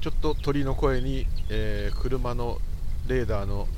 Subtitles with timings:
[0.00, 2.56] ちょっと鳥の声に、えー、車の
[3.06, 3.68] レーダーの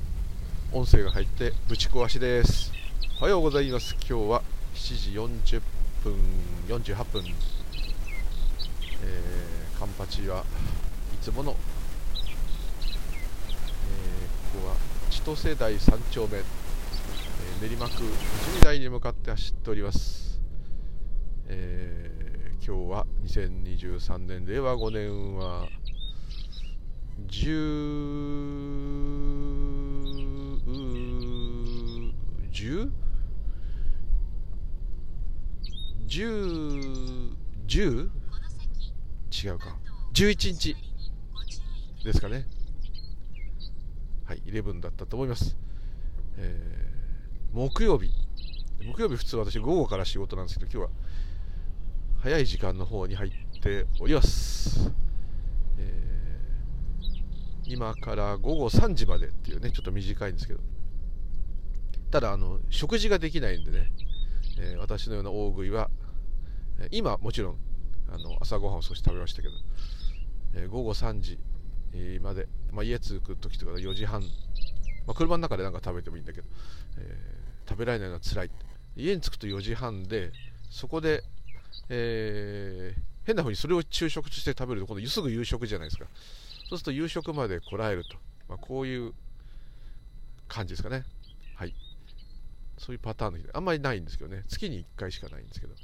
[0.70, 2.70] 音声が入ってぶち壊しです。
[3.18, 3.96] おはようございます。
[4.08, 5.62] 今日は7時40
[6.04, 6.14] 分
[6.68, 7.24] 48分、
[9.02, 10.44] えー、カンパチは
[11.12, 11.56] いつもの、えー、
[14.54, 14.76] ここは
[15.10, 18.00] 千歳台3丁目、えー、練馬区一
[18.58, 20.40] 味台に向かって走っております、
[21.48, 25.66] えー、今日は2023年令和5年は
[27.28, 28.12] 10
[32.50, 32.90] 10
[36.06, 37.30] 10
[37.66, 38.10] 10
[39.32, 39.76] 違うか
[40.12, 40.76] 11日
[42.04, 42.46] ですかね
[44.24, 45.56] はい11だったと思います、
[46.36, 48.10] えー、木曜日
[48.82, 51.02] 木曜日普通私午後から仕事なんですけど今日は
[52.22, 54.92] 早い時間の方に入っております、
[57.66, 60.60] 今から午後3時までっていうねちょっと短いんですけど。
[62.12, 63.90] ただあの食事ができないんでね、
[64.60, 65.88] えー、私のような大食いは
[66.90, 67.56] 今もちろん
[68.10, 69.54] あの朝ごはんを少し食べましたけど、
[70.54, 71.38] えー、午後3時
[72.20, 74.20] まで、まあ、家着く時とか4時半、
[75.06, 76.46] まあ、車の中で何か食べてもいいんだけど、
[76.98, 78.50] えー、食べられないのは辛い
[78.94, 80.32] 家に着くと4時半で
[80.70, 81.22] そこで、
[81.88, 86.04] えー、変な風にそれを昼食として食べると今度すぐ夕食じゃないですか。
[86.72, 88.16] そうすると夕食までこらえると、
[88.48, 89.12] まあ、こういう
[90.48, 91.04] 感じですかね。
[91.54, 91.74] はい。
[92.78, 93.44] そういうパターンの日。
[93.52, 94.42] あんまりないんですけどね。
[94.48, 95.74] 月に1回しかないんですけど。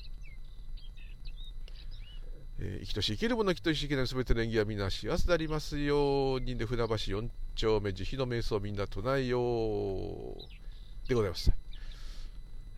[2.60, 11.52] えー、生きとし生きるもの生きとし生きないすべての縁起はみんな幸せでありますようにで船橋4丁目慈悲の瞑想みんな唱えようでございます、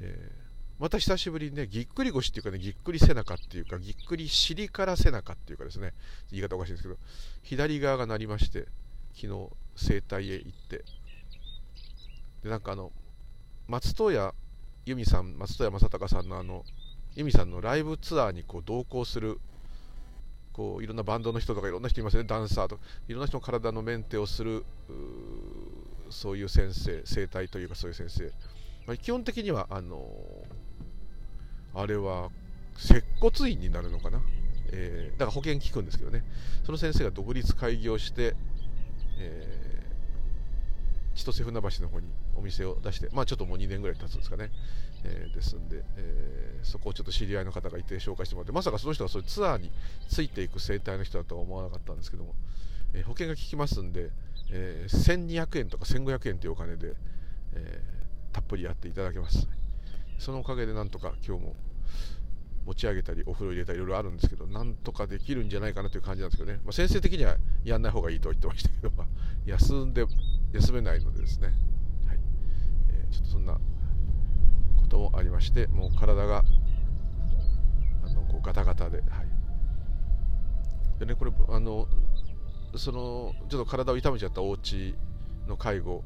[0.00, 0.40] えー、
[0.81, 5.92] また久しぶりにねぎっくり腰っていうかねぎっくり背中っていうかぎっくり尻から背中っていうかですね
[6.33, 6.97] 言い方おかしいんですけど
[7.42, 8.66] 左側が鳴りまして
[9.15, 10.84] 昨日整体へ行って
[12.43, 12.91] でなんかあの
[13.69, 14.32] 松任谷
[14.87, 16.65] 由実さん松任谷正隆さんのあの
[17.15, 19.38] 由美さんのライブツアーにこう同行する
[20.53, 24.65] こういろんなバンドの人とかいろんな人いますよねダンサーとかいろんな人の体のメンテをする
[26.09, 28.32] そういう先生整体というかそういう先生、
[28.87, 30.59] ま、基本的にはあのー、
[31.75, 32.31] あれは
[32.76, 34.20] 接骨院になるのかな、
[34.72, 36.25] えー、だから保険聞くんですけどね。
[36.64, 38.34] その先生が独立開業して、
[39.19, 39.70] えー
[41.20, 44.50] 千歳船橋の方にお店を出して、まあ、ちょっともう2年ぐらい経つんですかね、
[45.04, 49.70] えー、ですんで、えー、そこをちょっと知り合いの方がいて紹介してもらってまさかその人がそういうツアーに
[50.08, 52.34] ついていく生態の人だとは思わなかったんですけども、
[52.94, 54.10] えー、保険が効きますんで、
[54.52, 56.94] え1200円とか1500円というお金で、
[57.54, 57.82] え
[58.32, 59.47] たっぷりやっていただけます。
[60.20, 61.56] そのおかげでなんとか今日も
[62.66, 69.06] 持ち上げたりお風呂入れたりいろいろあるんですけどなんとかできるんじゃないかなという感じなんですけどね、まあ、先生的にはやんない方がいいとは言ってましたけど、まあ、
[69.47, 70.04] 休んで
[70.53, 71.48] 休めないのでですね、
[72.06, 72.19] はい。
[72.91, 73.60] えー、ちょっとそんなこ
[74.88, 76.44] ともありましてもう体が
[78.04, 79.06] あのこうガタガタで,、はい、
[80.98, 81.88] でねこれあの
[82.76, 84.94] そのちょっと体を痛めちゃったお家
[85.48, 86.04] の介護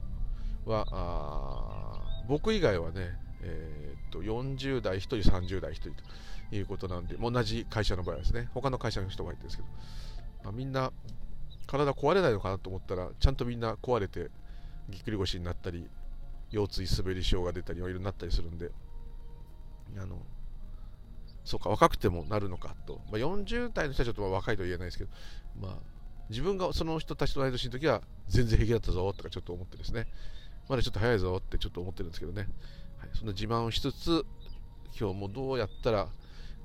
[0.67, 9.69] はあ僕以外はね、えー、と40代1人30代1人ということなんで、同じ会社の場合はですね、他の会社の人がいてんですけど、
[10.45, 10.93] まあ、みんな
[11.67, 14.31] 体壊れないのかなと思ったら、ちゃんとみんな壊れて、
[14.89, 15.89] ぎっくり腰になったり、
[16.51, 18.71] 腰椎滑り症が出たり、いろいろなったりするんで、
[19.99, 20.23] あの、
[21.45, 23.01] そうか、若くてもなるのかと。
[23.11, 25.11] まあ、40代の人はちょっと若いとは言えないですけど、
[25.61, 25.77] まあ、
[26.31, 30.07] 自分がその人たちと同い年の時は全然平気だったぞとかちょっと思ってですね、
[30.69, 32.49] まだちょっと早いぞってちょっと思ってるんですけどね、
[33.15, 34.25] そんな自慢をしつつ、
[34.99, 36.09] 今日もどうやったら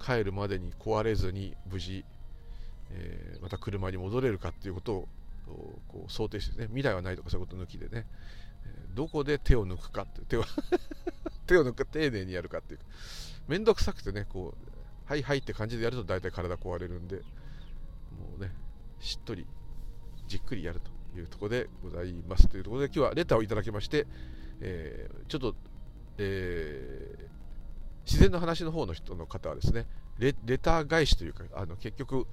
[0.04, 2.04] 帰るまでに壊れずに無事、
[2.92, 5.08] えー、また車に戻れるかっていうことを
[5.88, 8.06] こう想定してね未来はないとかそういうこと抜きでね、
[8.66, 10.44] えどこで手を抜くかって手を
[11.48, 12.80] 手を抜く丁寧にやるかっていう
[13.48, 17.22] 面倒くさくてねこうはいはいって感じでやると大体体壊れるんでも
[18.38, 18.52] うね
[19.00, 19.48] しっとり
[20.28, 22.48] じっくりやるというところでございます。
[22.48, 24.06] というところで今日はレターをいただきまして、
[24.62, 25.56] えー、ちょっと、
[26.20, 27.30] えー
[28.10, 29.86] 自然の話の方の人の方はですね
[30.18, 32.26] レター返しというかあの結局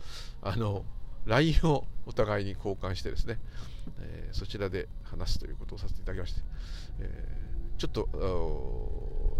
[0.43, 0.85] あの
[1.27, 3.39] LINE をお互いに交換してですね、
[4.01, 6.41] えー、そちらで話すということをさせていただきまして、
[7.01, 8.09] えー、ちょっと、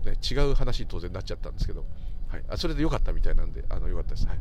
[0.05, 1.87] ね、違う話に当然なっちゃったんですけど、
[2.29, 4.39] はい、あそれで良かったみたいなんであの良かったです、はい。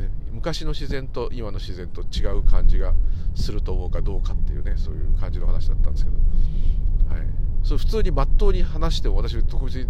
[0.00, 2.94] ね、昔の自然と今の自然と違う感じが
[3.34, 6.16] すると思うかどうかっていうねそういう感じの話だったんですけど、
[7.12, 7.26] はい、
[7.62, 9.88] それ普通にまっとうに話しても私特別に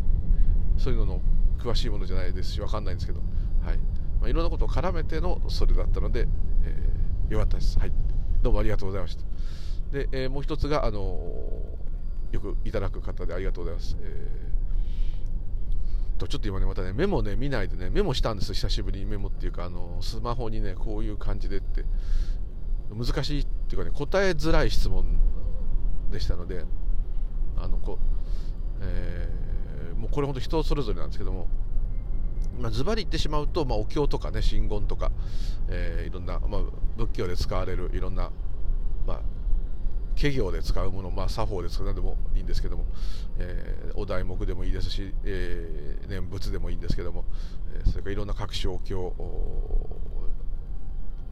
[0.76, 1.20] そういうのの
[1.58, 3.20] 詳しいものじゃないですし分かんないんですけど、
[3.64, 3.78] はい
[4.20, 6.26] まあ、いろんなことを絡めてのそれだったので、
[6.64, 6.98] え
[7.28, 7.78] よかったです。
[7.78, 7.92] はい。
[8.42, 9.24] どうもありがとうございました。
[9.92, 13.96] で、えー、もう一つが、あのー、よくいただく方でありがとうございます。
[14.00, 21.84] えー、とちょっと今ね、またね、メモね、見ないでね、メモしたんです、久しぶりにメモっていうか、あのスマホにね、こういう感じでって、
[22.90, 25.20] 難しいっていうかね、答えづらい質問
[26.10, 26.64] でしたので、
[27.62, 27.98] あのこ、
[28.80, 31.48] えー、もうこれ本当人それぞれなんですけども、
[32.58, 35.10] まあ、ズバリ言ってしまうと、まあ、お経とかね真言とか、
[35.68, 36.60] えー、いろんな、まあ、
[36.96, 38.30] 仏教で使われるいろんな、
[39.06, 39.20] まあ、
[40.14, 42.86] 企業で使うもの、まあ、作法で使う何でもいいんですけども、
[43.38, 47.24] えー、お題目でもいいですし、えー、念仏でもいいんですけども、
[47.74, 49.14] え、それからいろんな各種お経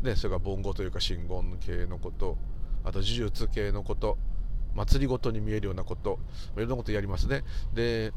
[0.02, 2.36] ね、それから梵語というか真言系のこと
[2.84, 4.18] あと呪術系のこと
[4.76, 6.18] 祭りごとに見えるようなこと。
[6.56, 7.42] いろんなことやりますね。
[7.74, 8.12] で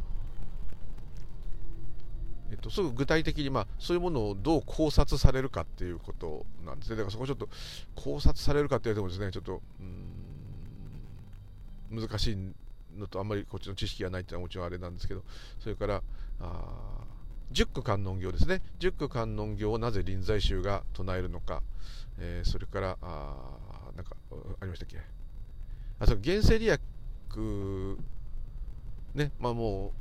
[2.52, 6.96] えっと、すぐ具体的に、まあ、そういうものをどう考察されるかっていうことなんですね。
[6.96, 7.48] だからそこちょっと
[7.96, 9.62] 考察されるかって言われてもですね、ちょっと、
[11.92, 12.38] 難しい
[12.98, 15.24] のとあんまりこっちの知識がないっていうのはもちろんあれなんですけど、
[15.60, 16.02] それから、
[16.40, 17.06] あ
[17.52, 18.64] 十句観音経ですね。
[18.80, 21.62] 十句観音経をなぜ臨済宗が唱えるのか、
[22.18, 24.16] えー、それから、あなんか、
[24.60, 25.19] ありましたっけ？
[26.00, 26.80] あ、そう、原生利益、
[29.16, 29.92] ね、まあもう、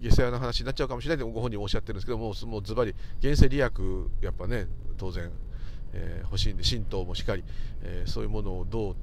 [0.00, 3.70] 下世話の話になっちゃうかもしれないとご本人おっしゃってるんですけどももうズバリ現世利益
[4.22, 4.66] やっぱね
[4.96, 5.30] 当然、
[5.92, 7.44] えー、欲しいんで神道もしっかり、
[7.82, 8.96] えー、そういうものをどう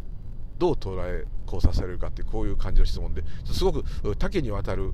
[0.57, 3.83] どう捉え交差されるかってこういう感じの質問ですごく
[4.17, 4.91] 多岐にわたる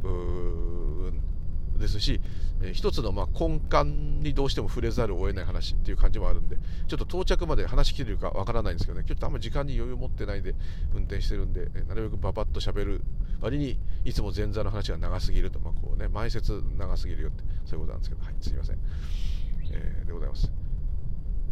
[1.79, 2.21] ですし、
[2.61, 3.83] えー、一つのま根幹
[4.23, 10.55] にどうしても触れざるを得ない話っていう感じもあるんでちょっと到着まで話しきれるかわからないんですけどねちょっとあんまり時間に余裕持ってないで
[10.93, 13.01] 運転してるんで、えー、なるべくババッと喋る
[13.41, 18.77] 割にいつも前座の話が長すぎると、まあこうね、前説長すぎるよってそういうことなんですけどはいすいません、
[19.73, 20.51] えー、でございます、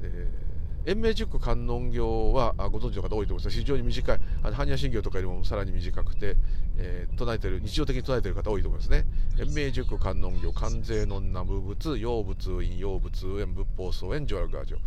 [0.04, 0.51] えー
[0.86, 4.20] 延命塾観音経はご存知の方多いと思います非常に短い。
[4.44, 6.38] あの般若心経とかよりもさらに短くて、
[6.78, 9.06] えー、唱えてる日常的に唱えてる方多いと思いますね。
[9.40, 14.78] 延命塾観音経関税の南無仏陽仏院陽仏縁仏法僧縁上楽画上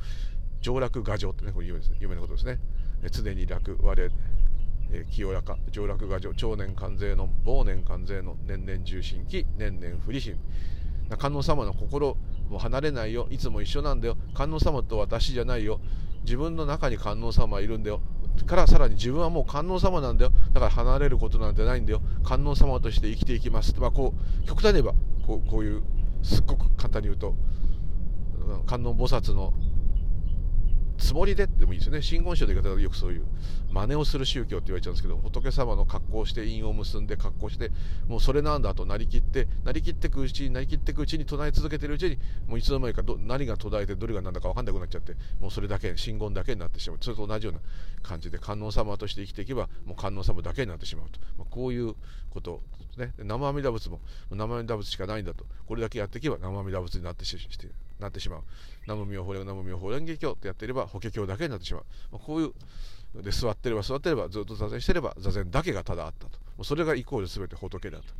[0.60, 2.58] 上楽画上ってねこれ有名です有名なことですね。
[3.10, 3.94] 常に楽我
[4.90, 10.38] え清らか上楽画上長年関税の忘年関税の年々重心期年々不利心。
[11.18, 12.16] 観音様の心
[12.48, 13.26] もう離れないよ。
[13.30, 14.16] いつも一緒なんだよ。
[14.34, 15.80] 観音様と私じゃないよ。
[16.24, 18.00] 自分の中に観音様はいるんだよ。
[18.46, 20.32] からさらに自分はもう観音様なんだよ。
[20.52, 22.00] だから離れることなんてないんだよ。
[22.24, 23.74] 観音様として生きていきます。
[23.78, 24.94] まあこう極端に言えば
[25.26, 25.82] こうこういう
[26.22, 27.34] すっごく簡単に言うと
[28.66, 29.54] 観音菩薩の
[30.96, 32.02] つもりででもいいですよね。
[32.02, 33.24] 真言宗の言い方でよくそういう
[33.70, 37.70] 真似をする宗教って言われちゃうんですけど仏様の格好をして印を結んで格好して
[38.06, 46.98] もうそれなんだとなりきってなりきってくうちになりきってくうちに唱え続けてるうちにもういつの間にかど何が途絶えてどれが何だか分かんなくなっちゃってもうそれだけ真言だけになってしまう。
[47.00, 47.60] それと同じような
[48.02, 51.94] 感じで観音様として生きていけばもう観音様だけになってしまうと、まあ、こういう
[52.30, 52.62] こと
[52.96, 53.12] ね。
[53.18, 54.00] 生阿弥陀仏も
[54.30, 55.44] 生阿弥陀仏しかないんだと。
[55.66, 57.68] これだけやっていけば生阿弥陀仏になってしして
[57.98, 58.40] なってしまう
[58.86, 62.52] 南無妙法蓮南無妙法蓮華経ってやっていれば法華経だけになってしまう、まあ、こういう
[63.22, 68.10] で座ってれば座ってればずっと座禅してれば座禅だけがただあったともうそれがイコール全て仏だとと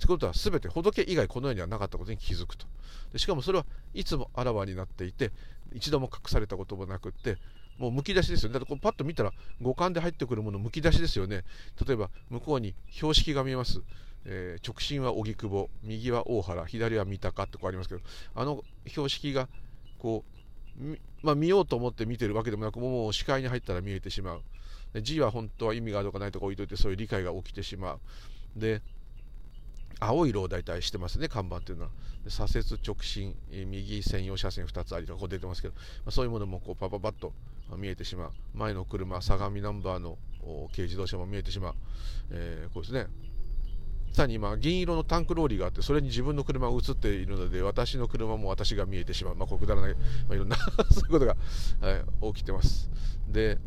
[0.00, 2.66] いうことは全て仏以外この世にはなかったことに気づくと
[3.12, 5.32] でしかもそれはいつもあらわになっていて
[5.72, 7.38] 一度も隠されたこともなくって
[7.78, 8.54] もうむき出しですよね。
[8.54, 11.44] だってこうパッと見たら五感で入ってくるものむき出しですよね。
[11.86, 13.82] 例えば向こうに標識が見えます。
[14.28, 18.00] えー、直進は荻窪、右は大原、左は三鷹ってこうありますけど、
[18.34, 19.48] あの標識が
[19.98, 20.24] こ
[20.80, 24.42] う、まあ、見ようと思って見てるわけでもなく、もう視界に入ったら見えてしまう。
[25.02, 28.00] 字は本当は意味があるとかないとか置いといて、そういう理解が起きてしまう。
[28.56, 28.82] で、
[30.00, 31.90] 青い色を大体してますね、看板っていうのは。
[32.28, 37.32] 左折直進、右専用車線2つありとかこう出てますけど、ま、そういうものもこうパパパッと
[37.76, 38.32] 見えてしまう。
[38.54, 40.18] 前の車、相模ナンバーの
[40.72, 41.74] 軽自動車も見えてしまう。
[42.30, 43.06] えー、こうですね。
[44.16, 49.34] さらに今、銀色のタンクローリーがあって、それに自分の車が映っているので、私の車も私が見えてしまう。
[49.34, 50.56] まあ、くだらない、まあ、いろんな
[50.90, 51.36] そういうことが、
[51.82, 51.96] は
[52.30, 52.88] い、起きてます。
[53.28, 53.58] で、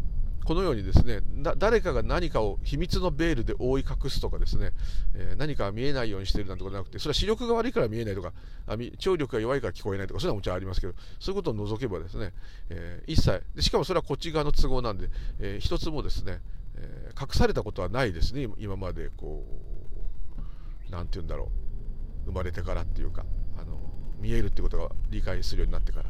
[0.44, 1.22] このようにですね、
[1.58, 4.72] 誰かが何かを秘密のベールで覆い隠すとかですね、
[5.14, 8.34] えー、何か見えないようにしてるなんてことなくて、それは視力が悪いから見えないとか、
[8.66, 12.34] あ聴力が弱いから聞こえないとか、そういうのはもちろんありますけど、そういうことを除けばですね、
[12.72, 16.42] えー、一切で、しかもそれはこっち側の都合なんで、えー、一つもですね、
[16.78, 19.69] え隠されたことはないですね、今までこう、
[20.92, 21.70] 何て言うんだろう。
[22.26, 23.26] 生まれてからっていうか
[23.58, 23.78] あの
[24.20, 26.10] 見えるってことが理解するようになってから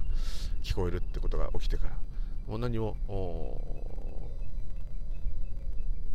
[0.63, 1.97] 聞こえるってことが起きてから
[2.47, 2.95] もう何も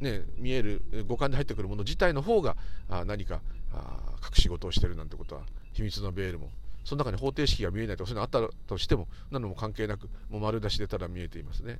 [0.01, 2.57] ね、見える五感で入ってくるもの自体の方が
[2.91, 3.41] あ何か
[3.73, 5.43] あ隠し事をしてるなんてことは
[5.73, 6.51] 秘密のベールも
[6.85, 11.79] その中に方程式が見えないとかそういうのあったとしても何のも関係なくもう丸出しでただ見えていますね、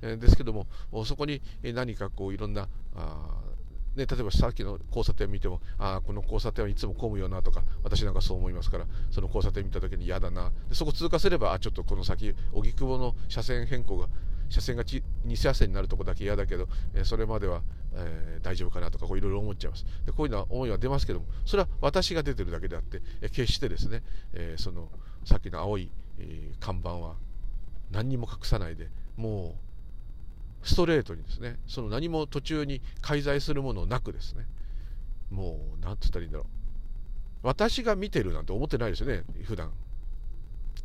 [0.00, 0.66] えー、ですけども
[1.04, 3.26] そこに何かこういろんなあ
[3.96, 10.52] ね、例えばさっきの交差点見てもああこの交差点はいつも混むよなとか私なんかそう思いますからその交差点見た時に嫌だな。
[10.68, 14.08] でそこ通過すればあちょっとこの先荻窪の車線変更が
[14.48, 15.02] 車線が2
[15.34, 17.62] 車線になるとこだけ嫌だけど、えー、それまでは、
[17.94, 19.84] えー、大丈夫かなとかいろいろ思っちゃいます。
[20.04, 24.02] でこういうのは思いは出ますけどもそれは私が出てるだけであって、えー、決してですね、
[24.34, 24.90] えその
[25.24, 27.16] さっきの青い、え看板は
[27.90, 29.65] 何にも隠さないでもう
[30.66, 34.46] ストレートにですねその何も途中に介在するものなくですね
[35.30, 36.46] もう何て言ったらいいんだろう。
[37.42, 39.72] 私が見てるなんて思ってないですよね普段。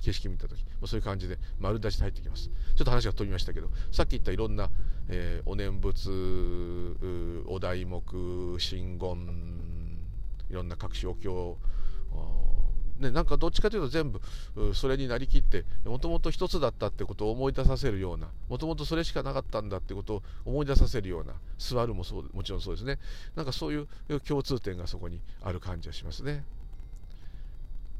[0.01, 0.63] 景色見た時。
[0.85, 2.49] そういう感じで丸出しで入ってきます。
[2.75, 4.69] ちょっと話が飛びましたけどさっき言ったいろんな、
[5.09, 6.09] えー、お念仏
[7.47, 8.01] お題目
[8.59, 9.17] 真言
[10.49, 11.57] いろんな各種お経
[13.01, 14.21] ね、なんかどっちかというと全部
[14.73, 22.99] それになりきってもともと一つだったってことを思い出させるようなもともとそれしかなかったんだってことを思い出させるような座るもそうもちろんそうですね。
[23.35, 23.87] なんかそういう
[24.21, 26.43] 共通点がそこにある感じがしますね。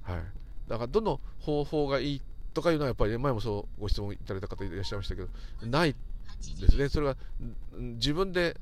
[0.04, 0.24] はい。
[0.68, 2.22] だからどの方法がいい
[2.54, 5.28] とかいうのはやっぱり、ね、前もそうご質問いただいた方いらっしゃいましたけど
[5.64, 5.96] ない
[6.60, 6.90] ですね。
[6.90, 7.18] それが
[7.78, 8.58] 自分で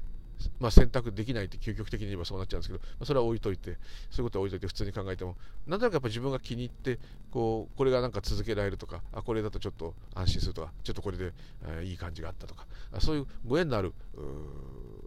[0.59, 3.77] まあ、選択できないって究極的に言えばそうなっちゃうんですけど、まあ、それは置いといて
[4.09, 5.35] そういうことは置いといて普通に考えても
[5.67, 6.99] なんとなくやっぱ自分が気に入って
[7.31, 11.33] こうこれがなんか続けられるとかあこれだとちょっと安心するとかちょっとこれで、
[11.65, 12.65] えー、いい感じがあったとか
[12.99, 13.93] そういうご縁のある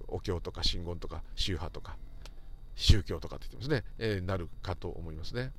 [0.09, 1.97] お経とか真言とか宗派とか
[2.75, 5.53] 宗教とかって言ってますね、えー、なるかと思いますね。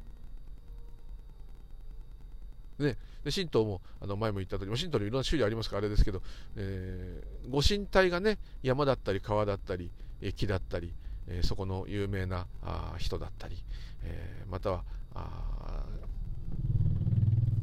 [2.80, 6.22] ね、で神道もあの前も言った通り神道にいろんな種類ありますからあれですけど、
[6.56, 9.92] えー、ご神体がね山だったり川だったり
[10.36, 10.94] 木だったり、
[11.28, 13.58] えー、そこの有名なあ人だったり、
[14.04, 14.84] えー、または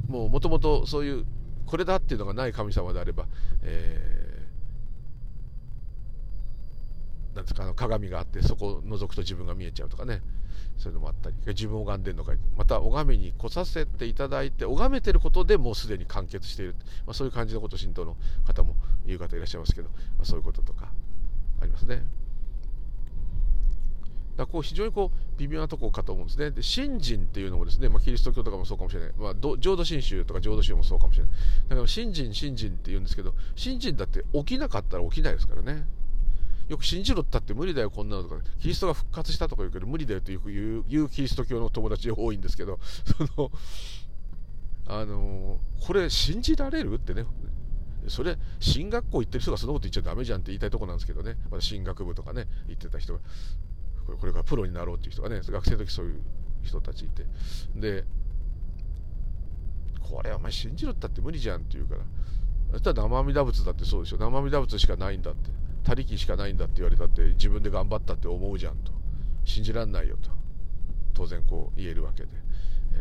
[0.09, 1.25] もうもともとそういう
[1.67, 3.27] これだっていうのがない神様であれば、
[3.63, 4.51] えー、
[7.35, 10.23] なんですかあの鏡があってそこを覗くと自分が見えちゃうとかね
[10.79, 16.75] そういうのもあったり自分を拝んでるのかまた拝みに来させていただいて拝めてることでもうすでに完結している、
[17.07, 18.75] まあ、そういう感じのことを神道の方も
[19.07, 20.91] 言う方いらっしゃいますけど、まあ、そういうこととか
[21.61, 22.03] ありますね。
[24.37, 26.51] だこう非常にこう微妙なとこかと思うんですね。
[26.51, 31.33] で信心っていうのもですね、まあ、キリスト教とかもそうかもしれない、まあ、浄土真宗とか浄土宗もそうかもしれない。
[31.69, 35.85] だから信心、信心って言うんですけど、信心だって起きなかったら起きないですからね。
[36.71, 38.37] よく信じろったって無理だよこんなのとか。
[38.37, 42.79] ねキリストが復活したとか言うけど無理だよってよく言う言うキリスト教の友達多いんですけど。
[43.37, 43.51] その
[44.87, 47.27] あのこれ信じられるってね。
[48.07, 51.37] それ進学校行ってる人がそのこと言っちゃダメじゃんって言いたいとこなんですけどね。
[51.51, 53.21] ま進学部とかね行ってた人が。
[54.07, 56.21] これからプロになろうっていう人がね学生の時そういう
[56.63, 57.27] 人たちいて。
[57.75, 58.05] で
[60.01, 62.03] これお前信じろったって無理じゃんって言うから。
[62.73, 64.19] そしたら生阿弥陀仏だってそうでしょ。
[64.19, 65.51] 生阿弥陀仏しかないんだって。
[65.85, 68.93] 他力しかないんだって言われたって自分で頑張ったって思うじゃんと。
[69.45, 70.31] 信じらんないよと。
[71.15, 72.29] 当然こう言えるわけで、
[72.95, 72.97] え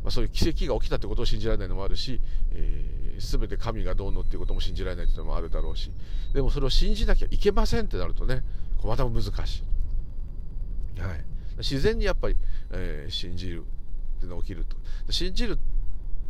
[0.00, 2.20] ー、まあ、そういう奇跡が起きたってことを信じられないのもあるし、
[2.52, 5.90] えー、全て神がどうのっていうことも信じられないっていうのもあるだろうし。
[6.32, 8.42] でもそれを信じなきゃいけませんってなるとね
[8.84, 11.24] また難しい、はい、
[11.58, 12.36] 自然にやっぱり、
[12.70, 14.76] えー、信じるっていうのが起きると。
[15.10, 15.58] 信じるっ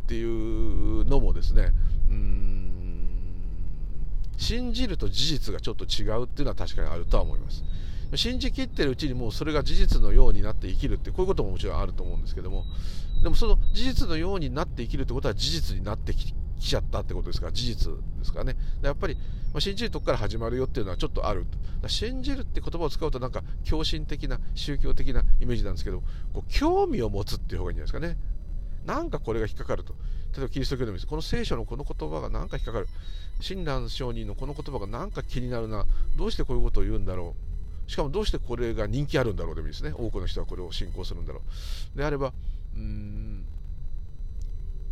[0.07, 1.73] ていうのもですね
[2.09, 2.76] うん
[4.37, 7.63] 信じると事実がちょっと違うっていうのは確かにあるとは思います。
[8.15, 12.63] 信じきってるうちにもうそれが事実のようになって生きるってこういうことももちろんあると思うんですけども。
[13.21, 17.51] でもその事実のようになって生きるってことは事実になってきちゃったってことですから。
[17.51, 18.55] 事実ですからね。
[18.81, 19.17] やっぱり、
[19.59, 21.45] 信じるとこから始まるよっていうのはちょっとある。
[21.87, 26.01] 信じるって言葉を使うとなんか狂信的な宗教的なイメージなんですけど
[26.33, 28.36] こう興味を持つっていう方がいいんじゃないですかね。
[28.87, 29.93] なんかこれが引っかかると。
[30.33, 31.07] 例えばキリスト教でもいいです。
[31.07, 32.87] この聖書のこの言葉がなんか引っかかる。
[33.41, 35.85] 親鸞上人のこの言葉がなんか気になるな。
[36.15, 37.35] どうしてこういうことを言うんだろ
[37.87, 37.91] う。
[37.91, 39.91] しかもどうしてこれが人気あるんだろうでもいいですね。
[39.93, 41.41] 多くの人はこれを信仰するんだろ
[41.95, 41.97] う。
[41.97, 42.31] であれば
[42.75, 43.45] うん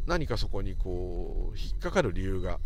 [0.07, 2.59] 何かそこにこう引っかかる理由が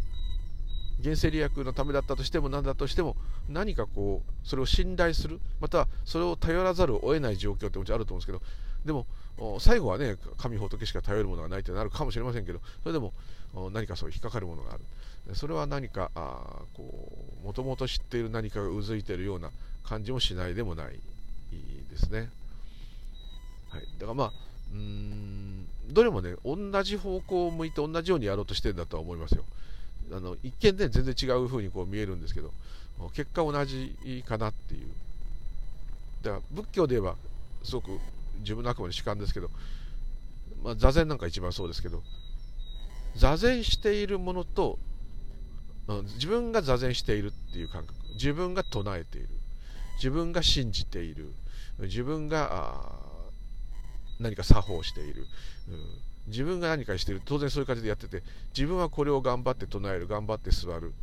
[1.04, 3.16] 原生利益のためだったとしても何だとしても
[3.48, 5.40] 何かこうそれを信頼する。
[5.60, 8.42] またはそれを頼らざるを得ない状況ってもちろんあると思うんですけど。
[8.86, 9.06] でも
[9.60, 13.14] 最後はね神仏しか頼るものがないってなるかもしれませんけどそれでも
[13.72, 14.82] 何かそう引っかかるものがある。
[15.36, 16.10] それは何か
[17.44, 19.52] もともと知っている何かがうずいているような
[19.84, 21.00] 感じもしないでもない
[21.92, 22.30] ですね、
[23.70, 24.32] はい、だからまあ
[24.74, 29.44] うんどれもね同じ方向を向いて同じようにやろうとしてるんだとは思いますよ。
[30.12, 32.52] あの一見ね全然違う風にこう見えるんですけど
[33.14, 33.96] 結果同じ
[34.28, 34.88] かなっていう。
[36.24, 37.16] だから仏教で言えば
[37.64, 38.00] すごく
[38.40, 39.50] 自分のあくまで主観ですけど
[40.64, 42.04] まあ、座禅なんか一番そうですけど
[43.16, 44.78] 座禅しているものと、
[45.88, 49.30] うん、自分が座禅しているっていう感覚自分が唱えている
[49.96, 51.32] 自分が信じている
[51.80, 52.92] 自分が
[54.20, 55.26] 何か作法している、
[55.70, 55.86] うん、
[56.28, 58.22] 自分が何かしている当然そういう感じでやってて
[58.56, 60.94] 自分はこれを頑張って唱える頑張って座る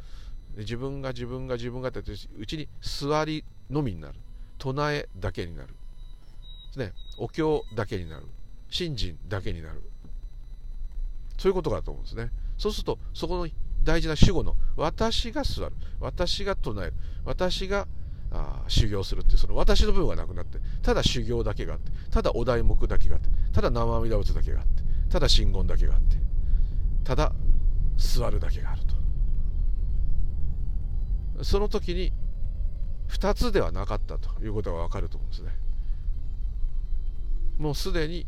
[0.59, 4.15] 自分が自分が自分がってうちに座りのみになる
[4.59, 5.75] 唱えだけになる。
[6.77, 8.27] ねお経だけになる。
[8.69, 9.83] 信心だけになる。
[11.39, 12.31] そういうことだと思うんですね。
[12.59, 13.49] そうするとそこの
[13.85, 15.73] 大事な主語の私が座る。
[16.01, 16.95] 私が唱える。
[17.25, 17.87] 私が
[18.33, 26.17] あ修行するっていうその私の部分がなくなってただ修行だけがあってただお題目だけがあってただ生阿弥陀仏だけがあってただ真言だけがあって
[27.05, 27.33] ただ
[27.97, 28.97] 座るだけがあると。
[31.45, 32.13] その時に
[33.09, 35.51] 2つではなかったということが分かると思うんですね。
[37.59, 38.27] もうすでに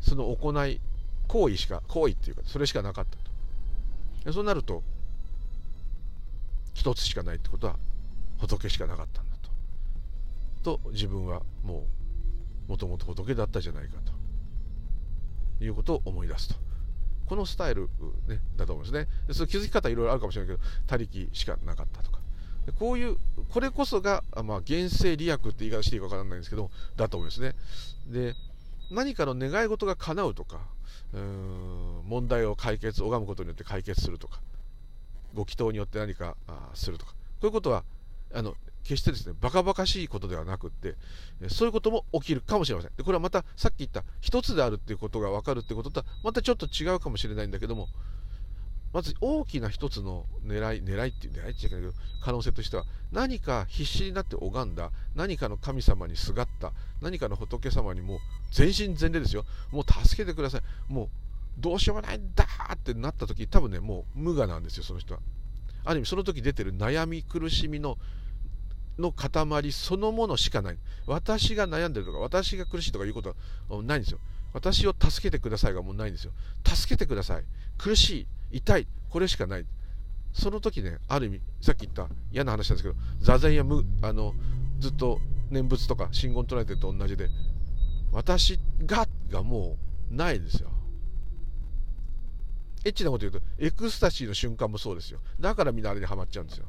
[0.00, 0.80] その行い
[1.28, 3.16] 行為しか行為っていうかそれしかなかった
[4.26, 4.32] と。
[4.32, 4.82] そうなると
[6.74, 7.76] 一つしかないってことは
[8.38, 9.36] 仏しかなかったんだ
[10.62, 10.78] と。
[10.78, 11.84] と自分はも
[12.68, 14.16] うもともと仏だったじゃないかと。
[15.60, 16.54] いうことを思い出すと。
[17.26, 17.88] このスタイル、
[18.28, 19.08] ね、だと思うんですね。
[19.32, 22.20] その気づき方いろいろあるかもしれないけど他力しかなかったとか。
[22.72, 23.16] こういう
[23.50, 27.54] これこそが、まあ、現世利益って言い方していいか分からないんですけどだと思いますね。
[28.08, 28.34] で
[28.90, 30.60] 何かの願い事が叶うとか
[31.12, 34.40] うーん問題を解決拝むことによって解決するとか
[35.34, 37.84] ご祈祷によって何かあするとかこういうことは
[38.32, 38.54] あの
[38.84, 40.94] 決してですねバカバカしいことではなくって
[41.48, 42.92] そういうことも起きるかもしれません。
[42.96, 47.88] でこれはまたさっき言った一つであるっていうことが分かるってこととはまたちょっと違うかもしれないんだけども
[48.92, 58.18] まず大きな一つの狙い狙いっていう狙いって言っちゃいけないけど可能性としては何か必死になって拝んだ何かの神様にすがった何かの仏様にもう
[58.52, 59.44] 全身全霊ですよ。
[59.70, 60.62] もう助けてください。
[60.88, 61.08] もう
[61.58, 65.20] どうしようもないんだってなった時多分ねもう無我なんですよその人は。
[65.84, 67.98] ある意味その時出てる悩み苦しみの
[68.98, 70.78] の塊そのものしかない。
[71.06, 73.36] 私が悩んでるとか私が苦しいとかいうこと
[73.68, 74.18] はないんですよ。
[74.52, 76.32] 私を助けてくださいがもうないんですよ。
[76.66, 77.44] 助けてください。
[77.76, 78.26] 苦しい。
[78.50, 78.86] 痛い。
[79.08, 79.66] これしかない。
[80.32, 84.34] その時ねある意味さっき言った嫌な話なんですけど座禅や無あの
[84.78, 85.18] ずっと
[85.50, 87.30] 念仏とか信言唱えてると同じで
[88.12, 89.78] 私ががも
[90.12, 90.70] うないですよ。
[92.84, 95.20] エッチなこと言うとエクスタシーの瞬間もそうですよ。
[95.40, 96.66] だからみんなあれにはまっちゃうんですよ。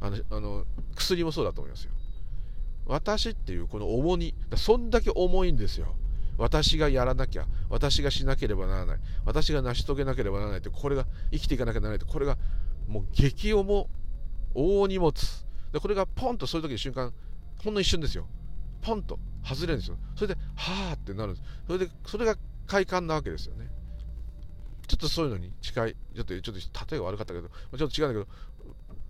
[0.00, 1.92] あのあの薬もそうだと思いますよ。
[2.86, 5.94] 私っていうこの重荷そんだけ重いんですよ。
[6.38, 12.36] 私がやらなきゃ私がしなければならない私が成し遂げなければならないってこれが生きていかなきゃならないってこれが
[12.86, 13.86] もう激重
[14.54, 15.12] 大荷物
[15.72, 17.12] でこれがポンとそういう時の瞬間
[17.62, 18.26] ほんの一瞬ですよ。
[18.82, 19.96] ポンと外れるんですよ。
[20.14, 21.46] それではあってなるんです。
[21.66, 23.68] それでそれが快感なわけですよね。
[24.86, 28.26] ちょっとそういうのに近いちょっとちょっと例えが悪かったけどちょっと違うんだけど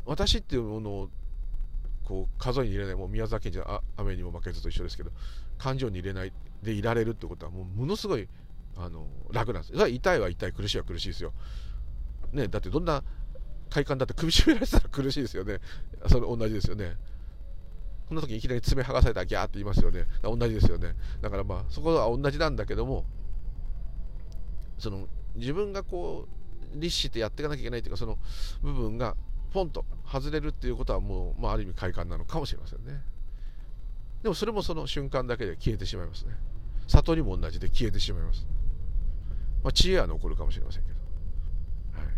[0.07, 1.11] 私っていうものを
[2.05, 2.95] こう数えに入れない。
[2.95, 5.11] もう宮崎県じゃ雨にも負けずと一緒ですけど
[5.59, 6.33] 感情に入れない。
[6.67, 8.29] でいられるってことはもうものすごい
[8.77, 9.73] あの楽なんです。
[9.73, 11.33] それは痛いは痛い苦しいは苦しいですよ、
[12.33, 13.03] ね、だってどんな
[13.71, 15.61] 快感だって首絞められたら苦しいですよね。
[16.09, 16.97] それ同じですよね。
[18.09, 20.05] こんな時にいきなり爪剥がされたらギャーって言いますよね。
[20.23, 20.95] 同じですよね。
[21.21, 23.05] だからまあそこは同じなんだけども
[24.79, 26.29] その自分がこ
[26.75, 28.19] う律してやっていかなきゃいけないというかその
[28.63, 29.17] 部分が
[29.53, 33.03] ポンと外れるっていうことはもう、まあ、ある意味快感なのかもしれませんね。
[34.23, 36.35] でもそれもその瞬間だけで消えてしまいますね。
[36.87, 38.47] 悟りも同じで消えてしまいます、
[39.63, 40.97] まあ、知恵は残るかもしれませんけど、
[42.01, 42.09] はい、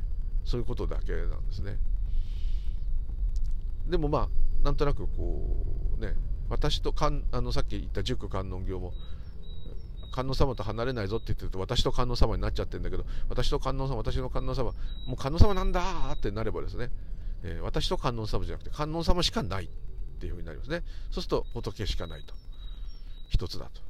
[0.44, 1.78] そういうことだけなんですね。
[3.88, 4.28] でもま
[4.62, 5.64] あなんとなくこ
[5.98, 6.14] うね
[6.50, 8.92] 私とかんあのさっき言った塾観音業も
[10.12, 14.72] 観音様と離れないぞって言ってると私と観音様になっちゃってるんだけど私と観音様私の観音様
[15.06, 16.90] もう観音様なんだってなればですね、
[17.44, 19.68] えー、私と観音様じゃなくて観音様しかないっ
[20.20, 20.82] ていうふうになりますね。
[21.10, 22.34] そうすると仏しかないと。
[23.28, 23.87] 一つだと。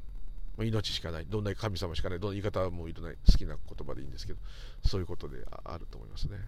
[0.65, 1.27] 命しかない。
[1.27, 2.21] どんな神様しかない。
[2.21, 3.17] どんな言い方もいらない。
[3.27, 4.41] 好きな言葉でいいんですけど。
[4.85, 6.39] そういうことであると思いますね。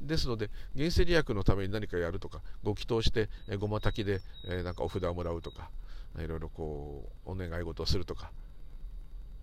[0.00, 3.28] ですので原生利益のために何かやるとかご祈祷して、
[3.58, 5.70] ごま炊きで、え、なんかお札をもらうとか
[6.18, 8.32] いろいろこうお願い事をするとか。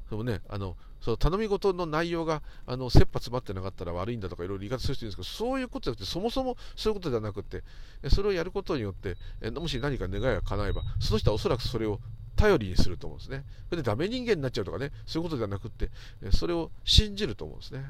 [0.10, 7.64] でもね、あのその頼み事の内容があの切羽詰まってなかったら悪いんだとかいろいろ言い方する人いるんですけど、そういうことじゃなくて、そもそもそういうことではなくて、
[8.10, 9.16] それをやることによって、
[9.52, 12.02] もし何か願いが叶えば、その人はおそらくそれを
[12.42, 13.44] 頼りにすると思うんですね。
[13.70, 15.92] それでダメ人間になっちゃうとかね、そういうことではなくって、
[16.32, 17.86] それを信じると思うんですね。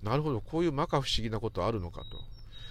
[0.00, 2.18] なるほど、こういう摩訶不思議なことあるのかと。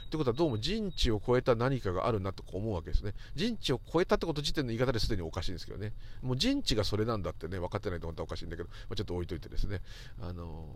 [0.05, 3.13] ってことはどうも人知を超えた何かがあるなと思うわけですね。
[3.36, 5.91] 人知を超えたってこと自体の言い方ですでにおかしいんですけどね。
[6.21, 9.81] もう人知がそれなんだってね、分かってないと本当はおかしいんだけど、まあ、ちょっと置いといてですね。
[10.21, 10.69] あの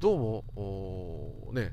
[0.00, 0.18] どう
[0.56, 1.72] も、ね、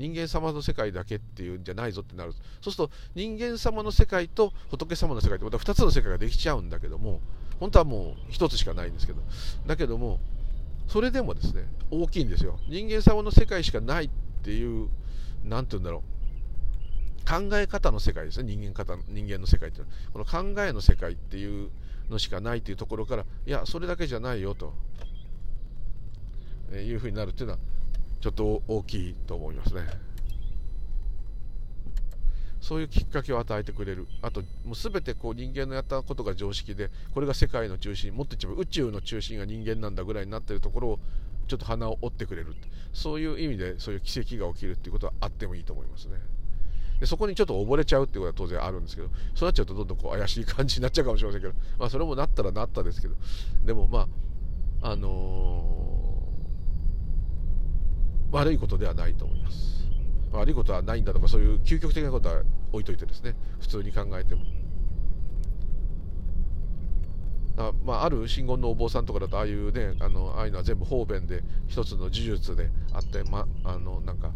[0.00, 2.32] 人間様の世界だけっていうんじゃないぞってなる。
[2.62, 7.20] そうすると人間様の世界と仏様の世界ってまた2つの世界ができちゃうんだけども、
[7.58, 9.20] 本当はもう1つしかないんですけど、
[9.66, 10.18] だけども、
[10.88, 12.58] それでもですね、大きいんですよ。
[12.66, 14.10] 人間様の世界しかないっ
[14.42, 14.88] ていう、
[15.44, 16.10] 何て言うんだろう。
[17.28, 20.26] 考え方の世界ですね、人間方人間の世界っていうのは。
[20.26, 21.70] この考えの世界っていう
[22.08, 24.72] のしかないっていうところから、いや、それだけじゃないよと、
[26.72, 27.58] えいうふうになるっていうのは、
[28.20, 29.82] ちょっと大きいと思いますね。
[32.60, 34.06] そういうきっかけを与えてくれる。
[34.20, 40.98] あと、もう全てこう人間のやったことが常識で、これが世界の中心、もっと言えば宇宙の中心が人間なんだぐらいになってるところを、
[41.48, 42.54] ちょっと鼻を折ってくれる。
[42.92, 46.18] そういう意味で、そういう奇跡が起きるっていうことはあってもいいと思いますね。
[47.00, 53.14] でそこにちょっと溺れちゃうっていうことは当然あるんですけど、そうなっちゃうとどんどんこう怪しい感じになっちゃうかもしれませんけど、まあそれもなったらなったですけど、
[53.64, 54.06] でもま
[54.82, 56.09] あ、あのー、
[58.32, 59.70] 悪いことではないと思います。
[60.32, 64.42] 悪いことはないんだとかそういう究極的なことは置いといてですね普通に考えても
[67.68, 74.32] あ,、まあ、ある真言のお坊さんとかだとああいうねあのああいうのは全部方便で一つの呪術であって、ま、あのなんか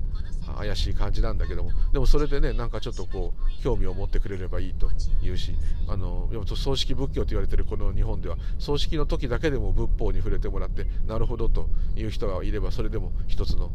[0.57, 4.91] 怪しい感じなんだけどもでもそれでねなんかちょっとこう興味を持ってくれればいいと
[5.23, 5.55] いうし
[5.89, 13.71] あの葬式仏教と言われてるこの日本では葬式の時だけでも仏法に触れてもらってなるほどという人がいればそれでも一つの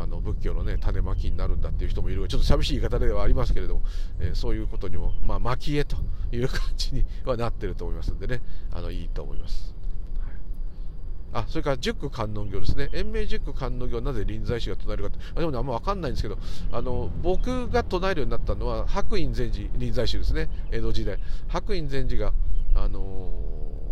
[0.00, 3.82] あの仏教のね種まきになるんだっていう人もいるちょっと寂しい言い方ではありますけれども、
[4.20, 5.96] えー、そういうことにも、まあ、蒔絵と
[6.32, 8.40] いう感じにはなってると思いますんでね
[8.72, 9.74] あのいいと思います。
[11.30, 12.88] あそれから十句観音経ですね。
[12.94, 16.38] 延命十句観音経はなぜ臨済宗が唱えるかって、あでもね、あんま分かんないんですけど、
[16.72, 21.18] あの僕が唱えるようになったのは、白院禅師、臨済宗ですね、江戸時代。
[21.48, 22.32] 白院禅師が、
[22.74, 23.00] あの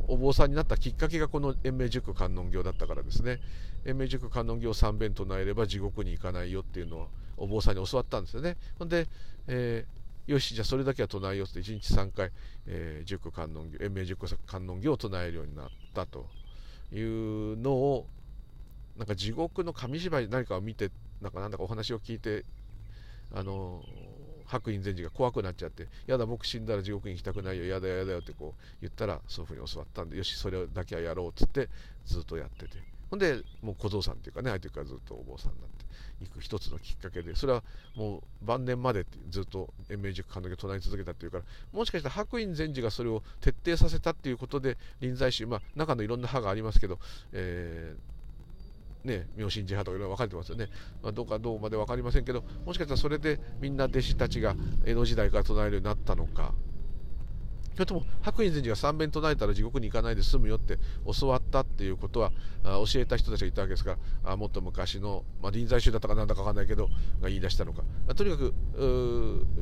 [0.09, 3.41] お坊さんになったきっかけがこの延命塾観音経だったからですね
[3.87, 8.57] 延命塾観音経を3遍唱えれば地獄に行かないよっていうのをお坊さんに教わったんですよね。
[8.79, 9.07] ほんで、
[9.47, 12.33] えー、よしじゃあそれだけは唱えようって1日3回、
[12.67, 16.27] えー、塾観音経延命塾観音経を唱えるようになったと
[16.93, 18.07] いうのを
[18.97, 22.45] なんか地獄の紙芝居何かを見てなんかなんだかお話を聞いて
[23.33, 23.85] あの
[24.47, 31.69] 白隠禅師が怖くなっちゃって「やだ僕死んだら地獄に行きたくないよやだやだよ」ってこう言ったらそういうふうに教わったんでよしそれだけはやろうっつって
[32.05, 32.96] ずっとやってて。
[33.11, 37.63] ほんでもう小僧さんっていうかね相手からずっとお坊さんになっていく一つのきっかけでそれは
[37.95, 46.99] もう晩年までってずっと延命塾監督唱え続けたっていうからもしかしたら白隠禅師がそれを徹底させたっていうことで臨済宗まあ中のいろんな派がありますけど、
[47.33, 48.17] えー
[49.07, 50.69] ね、妙心寺派とかいろいろ分かれてますよね、
[51.03, 56.53] まあ、どうかどうまで分かりませんけどもしかしたらそれでみんな弟子たちが江戸時代から唱えるようになったのか
[57.77, 60.79] それとも白隠禅師が三遍唱えたら地獄に行かないで済むよって
[61.21, 62.33] 教わったっていうことは
[62.65, 66.89] 教えた人たちがいたわけですからあもっと昔の、まあ、臨済宗だったかなんだか分かんないけど
[67.21, 67.83] が言い出したのか、
[68.15, 68.55] とにかく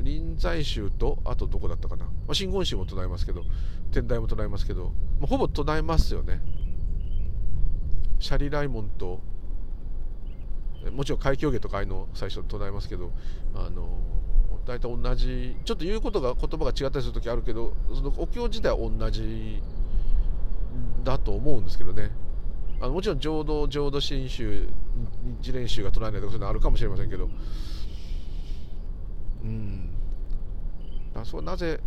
[0.01, 3.43] 臨済宗とあとどこだったかな、まあ、真言宗も唱えますけど
[3.91, 6.41] 天台も唱えますけど、まあ、ほぼ唱えますよね。
[8.19, 9.21] シャリライモンと
[10.93, 13.11] もちろん海峡芸とかああいうの最初唱えますけど
[13.53, 13.99] あの
[14.65, 19.61] 大体同じちょっと言うことが言葉が違ったりする時あるけどそのお経自体は同じ
[21.03, 22.11] だと思うんですけどね。
[22.81, 24.67] あのもちろん浄土浄土真宗
[25.41, 27.29] 日蓮宗が唱えないとかそういうのあるかもしれませんけど。
[29.43, 29.89] うん。
[31.13, 31.79] あそうなぜ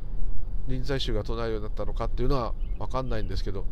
[0.68, 3.66] 臨済宗が唱えるようになったのかっていうのは分かんないんですけど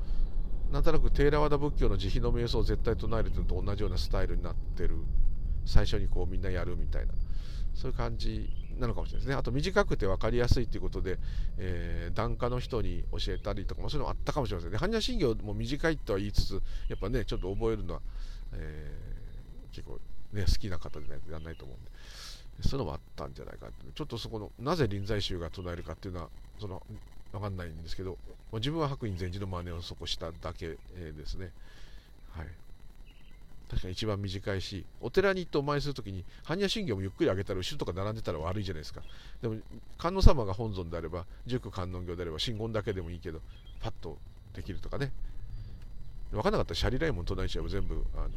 [0.72, 4.96] なんとなくテーラワダ仏教の慈悲の瞑想を絶対唱えるとと同じようなスタイルになってる。
[5.64, 7.12] 最初にこうみんなやるみたいな。
[7.74, 11.18] そういう感じなのかもしれないですねあと短くて分かりやすいということで、
[11.58, 18.00] えー、檀家の人に教えたりとかもそういうのもあったかもしれませんね般若心経も短いとは言いつつやっぱねちょっと覚えるのは、
[18.54, 19.98] えー、結構
[20.32, 21.90] ね好きな方でないとやらないと思うんで
[22.62, 26.82] そういうのもあったんじゃないかってちょっとそこのなぜ臨済宗が唱えるかっていうのはその
[27.32, 28.18] 分かんないんですけど、
[28.54, 30.78] 自分は白隠禅師の真似をそこしただけ、で
[31.26, 31.50] すね。
[32.30, 32.46] はい。
[33.68, 39.02] 確かに一番短いし、お寺に行ってお参りするときに、般若心経もゆっくり上げたら、後ろとか並んでたら悪いじゃないですか。
[39.42, 39.56] でも、
[39.98, 43.40] 観音様が本尊であれば、塾観音経であれば、真言だけでもいいけど、
[43.80, 44.18] パッと
[44.54, 45.12] できるとかね。
[46.30, 48.28] 分からなかったら、シャリライモン唱えちゃえば全部、あの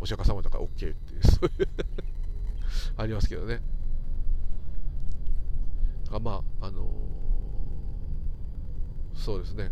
[0.00, 1.68] お釈迦様だから OK っていう、そういう
[2.96, 3.62] ありますけどね。
[6.12, 6.90] あまあ、あの
[9.14, 9.70] そうですね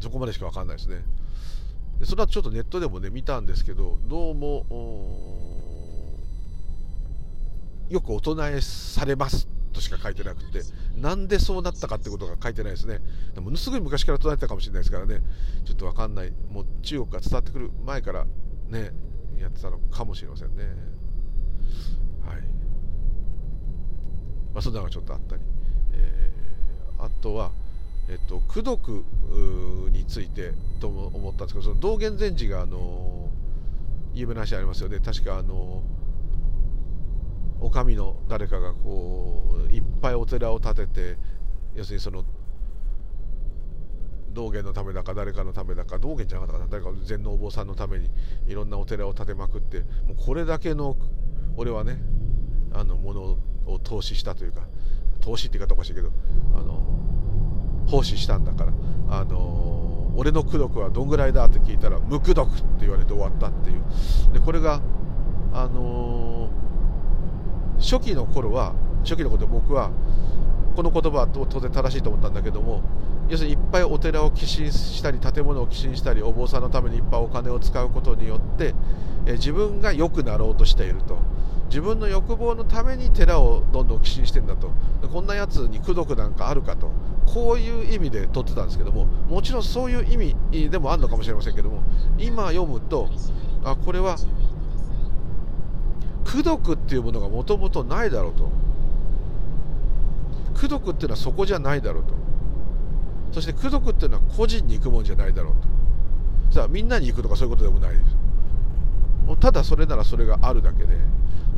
[0.00, 1.02] そこまでしか分かんないですね
[2.04, 4.64] それはちょっとネットでもね見たんですけどどうも
[7.88, 10.62] よくお唱えされますとしか書いてなくて
[10.96, 13.00] なんでそうなったかってことが書いてないですね。
[13.40, 15.22] ものすごい昔から唱えてたかもしれないですからね。
[15.64, 16.32] ちょっと分かんない。
[16.50, 18.26] もう中国が伝わってくる前から
[18.68, 18.90] ね
[19.38, 20.64] やってたのかもしれませんね。
[22.24, 22.40] はい。
[24.52, 25.42] まあそんなのがちょっとあったり、
[25.92, 27.52] えー、あとは
[28.08, 29.04] えっと、功徳
[29.92, 33.30] についてと思ったんですけどその道元禅師があの
[34.14, 34.98] 有名な話ありますよね。
[34.98, 35.82] 確かあの
[37.60, 41.16] お上の誰かがこういっぱいお寺を建てて
[41.74, 42.24] 要するにその
[44.32, 46.70] 道元のためだか誰かのためだか道元じゃなかったかな。
[46.70, 48.10] 誰か禅のお坊さんのために
[48.46, 50.96] いろんなお寺を建てまくってもうこれだけの
[51.56, 52.00] 俺はね
[52.72, 54.62] あのものを投資したというか
[55.20, 56.10] 投資って言い方おかしいけど
[56.54, 57.27] あの
[57.88, 58.72] 奉仕したんだから。
[59.10, 63.82] あの俺の功徳はどんぐらいだって聞いたら無功徳って言われて終わったっていう。
[64.32, 64.80] でこれが
[65.52, 66.50] あの
[67.78, 68.74] 初期の頃は
[69.04, 69.92] 初期のこと僕は
[70.74, 72.82] この言葉は当然正しいと思ったんだけども
[73.28, 78.74] 要するにいっぱいお寺を寄進したり建物を寄進したりお坊さんのためにいっぱいお金を使うことによって
[79.26, 81.18] え自分が良くなろうとしていると。
[81.68, 84.70] 自分の欲望のために寺をどんどん寄進してんだと。
[85.12, 86.90] こんなやつに功徳なんかあるかと。
[87.26, 90.16] こういう意味で取ってたんですけどももちろんそういう意
[90.50, 91.82] 味でもあるのかもしれませんけども
[92.16, 93.10] 今読むと
[93.62, 94.16] あこれは
[96.26, 98.50] 功徳っていうものがもともとないだろうと。
[100.56, 102.14] 功徳っていうのはそこじゃないだろうと。
[103.32, 105.52] そして功徳っていうのは個人に行くもんじゃないだろう
[106.50, 106.54] と。
[106.54, 109.36] さあみんなに行くとかそういうことでもないです。
[109.38, 110.96] ただそれならそれがあるだけで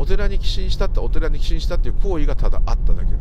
[0.00, 3.18] お寺に寄進したってお寺に寄進したっていう行為がただあっただけで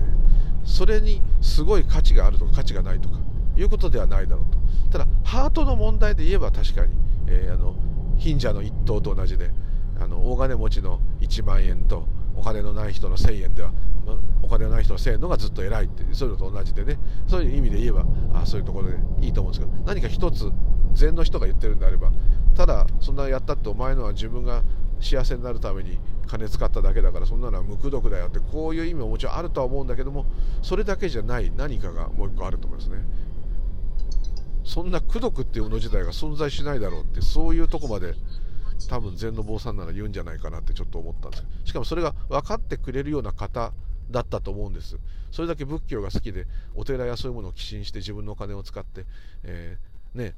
[0.63, 3.17] それにすごい価値があるとか価値がないとか
[3.57, 4.57] いうことではないだろうと。
[4.89, 6.93] ただハートの問題で言えば確かに、
[7.27, 7.75] えー、あの
[8.17, 9.51] 貧者の一等と同じで
[9.99, 13.73] あの大金持ちの1万円とお金のない人の1000円では、
[14.05, 16.97] まお金のない人の1000円のがずっと偉いってそういうのと同じでね。
[17.27, 20.49] そういう意味で言えばあそういうところでいいと思うんですけど何か一つ
[20.93, 22.11] 禅の人が言ってるんであれば
[22.55, 24.63] ただそんなやったってお前のは自分が
[25.01, 30.25] 幸せになるために金使っただけだからそんなのは無垢毒だよってこういう意味ももちろんあるとは思うんだけども
[30.61, 32.97] それだけじゃない何かがもう一個あると思いますね。
[34.63, 38.13] そんな功徳っていうもの自体が存在しないだろうってそういうとこまで
[38.87, 43.73] 多分禅の坊さんなら言うんじゃないかなってちょっと思ったんですしかもそれが分かってくれるような方
[44.11, 44.97] だったと思うんです。
[45.31, 49.05] それだけ仏教が好きでお寺やそういうものを寄進して自分のお金を使って、
[49.43, 50.35] えー、ね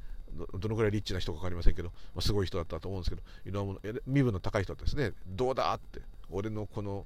[0.58, 7.06] どのくらいリッチな人か分かりませんけど、まあ、すごい人だったと思うんですけどいろんなもの身分の高い人ですねどうだって俺のこの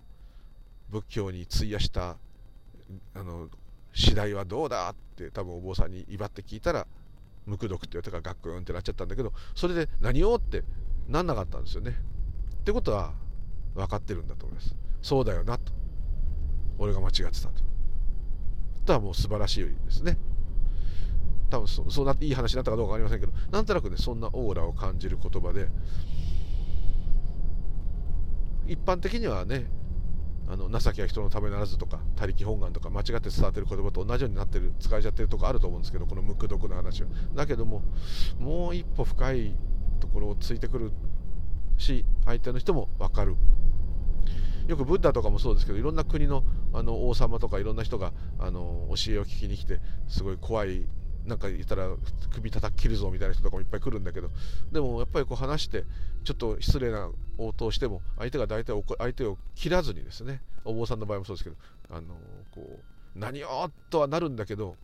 [0.89, 2.17] 仏教に費やした
[3.15, 3.49] あの
[3.93, 6.85] 次第はどうだって多分お坊さんに威張って聞いたら
[7.45, 10.63] 無垢毒って言われたからガックンってなっちゃったんだけどそれで何をって
[11.07, 11.91] なんなかったんですよね。
[11.91, 13.13] ってことは
[13.75, 14.75] 分かってるんだと思います。
[15.01, 15.71] そうだよなと。
[16.79, 17.63] 俺が間違ってたと。
[18.85, 20.17] とはもう素晴らしいですね。
[21.49, 25.67] 多分そそうなっていい話になったかどうか分かりませんけど、なんとなくね、そんなオーラを感じる言葉で、
[28.67, 29.65] 一般的にはね、
[30.47, 37.10] あの情けは人のためならずとか、他力本願とか、間違って伝わってる言葉と同じようになってる、使えちゃってるとこあると思うんですけど、このムック毒の話は。
[37.34, 37.84] だけども、
[38.39, 39.55] もう一歩深い
[39.99, 40.91] ところをついてくる
[41.77, 43.36] し相手の人も分かる
[44.67, 50.86] よくブッダとかもそうですけどいろんな国のあの王様とかいろんな人があの教えを聞きに来てすごい怖い
[51.25, 51.89] なんか言ったら
[52.33, 54.29] 首叩き切るぞみたいな人とかもいっぱい来るんだけど
[54.71, 55.83] でもやっぱりこう話して
[56.23, 61.55] ちょっと失礼な応答しても相手が大体相手を切らずにですねお坊さんの場合もそうですけど
[61.89, 62.15] あの
[62.51, 64.75] こう何をとはなるんだけど、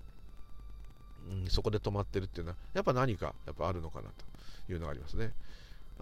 [1.29, 5.33] うん、そこで止まってるっていうのはやっぱ何かやっぱあるのかなというのがありますね。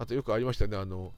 [0.00, 1.12] あとよくありましたね、あの、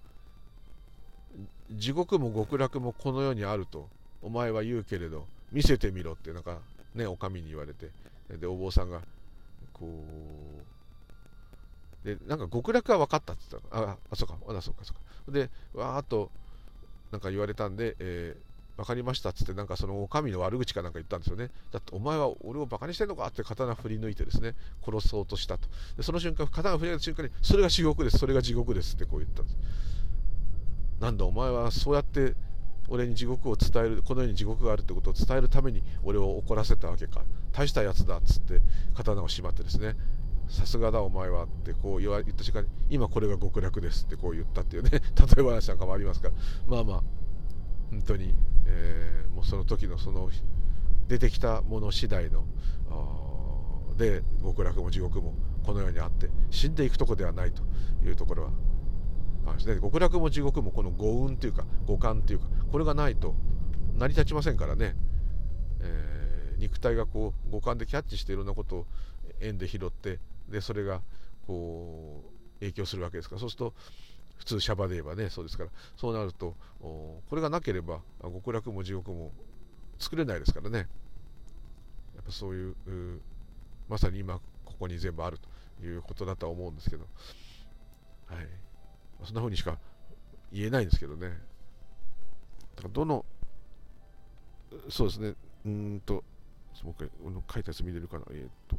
[1.71, 3.89] 地獄も極楽もこの世にあると、
[4.23, 6.59] お前は言うけれど、見せてみろって、なんか
[6.97, 7.91] ね、お上に言われて、
[8.39, 9.03] で、お坊さんが、
[9.73, 9.87] こ
[12.05, 15.33] う、で、なんか極楽は分かったって言ったら、あ、あ、そうか、あ、そうか、そうか。
[15.33, 16.31] で、わーっと、
[17.11, 21.51] なんか言われたんで、えー分かりましたっつってなんかそのお上の悪口かなんか言ったんですよね。
[21.73, 25.69] だってお前は俺をバカにしてんのかって刀振り抜いてですね殺そうとしたと。
[25.97, 29.57] でその瞬間刀振り抜いた瞬間にそれが地獄ですそれが地獄ですってこう言ったんです。
[31.01, 32.35] なんだお前はそうやって
[32.89, 37.23] 俺に地獄を伝えるこの世に地獄があるってことを伝えるために俺を怒らせたわけか。
[37.53, 38.61] 大したやつだっつって
[38.95, 39.95] 刀をしまってですね
[40.49, 44.99] さすがだお前はってこう言った瞬間に今これが極楽ですってこう言ったっていうね 例
[45.43, 46.35] え話なんかもありますから。
[46.67, 47.03] まあまあ
[47.91, 48.35] 本当に、
[48.67, 50.31] えー、もうその時のその
[51.09, 52.47] 出てきたもの次第の
[53.99, 57.63] で極楽も地獄もこの世にあって死んでいくとこではないと
[58.05, 58.51] いうところは
[59.47, 63.35] あです、ね、極楽も地獄もこの五運というか五感というかこれがないと
[63.99, 64.95] 成り立ちませんからね、
[65.81, 66.22] えー、
[66.63, 68.87] 肉体がこう五感でキャッチしていろんなことを
[69.41, 71.03] 円で拾ってでそれが
[71.47, 73.41] こう影響するわけですから。
[73.41, 73.75] そうすると
[74.37, 75.71] 普通シャバで言えばねそうですから。
[75.97, 79.33] そうなるとこれがなければ極楽も地獄も
[79.99, 80.79] 作れないですからね。
[80.79, 80.85] や
[82.23, 82.75] っぱそういう
[83.89, 85.39] まさに今ここに全部ある
[85.81, 87.07] ということだとは思うんですけど、
[88.27, 88.47] はい、
[89.25, 89.79] そんな風にしか
[90.53, 91.29] 言えないんですけどね。
[92.77, 93.25] だからどの
[94.89, 95.35] そうですね。
[95.67, 96.25] うんと
[96.85, 97.09] もう一
[97.47, 98.25] 回書いたやつ見れるかな。
[98.31, 98.77] えー、っと。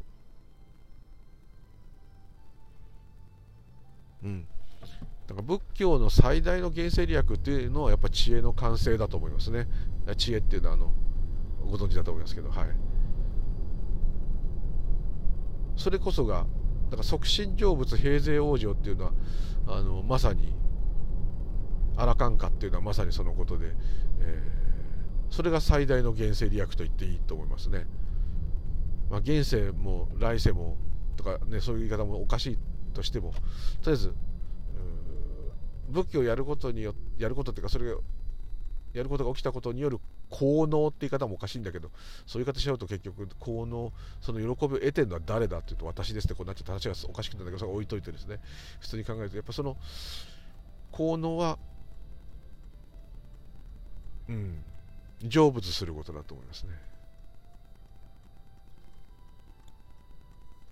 [4.24, 4.46] うん。
[5.26, 9.66] だから仏教の最大の原生利益っていうのはやっぱ知恵の完成だと思いますね。
[10.16, 10.92] 知恵っていうのはあの
[11.70, 12.50] ご存知だと思いますけど。
[12.50, 12.68] はい。
[15.76, 16.46] それこそが
[16.90, 19.12] だから即身成仏平勢往生っていうのは
[19.66, 20.54] あのまさに
[21.96, 23.72] アラカンカっていうのはまさにそのことで、
[24.20, 24.63] えー、
[25.34, 27.86] それが最大の現世利益と言っていいと思いますね、
[29.10, 30.76] まあ、現世も来世も
[31.16, 32.58] とかねそういう言い方もおかしい
[32.92, 33.32] としても
[33.82, 34.14] とりあえず
[35.88, 37.96] 仏教をやることによやることっていうかそれが
[38.92, 39.98] やることが起きたことによる
[40.30, 41.90] 効能って言い方もおかしいんだけど
[42.26, 48.38] そういう言い方しちゃうと結局効能その喜びを得てるのは誰だっていうと私ですってこうなっちゃった話がおかしくなるんだけどそれ置いといてですね。
[48.78, 49.76] 普通に考えるとやっぱその
[50.92, 51.58] 効能は
[54.28, 54.64] うん。
[55.28, 56.70] 成仏することだと思いますね。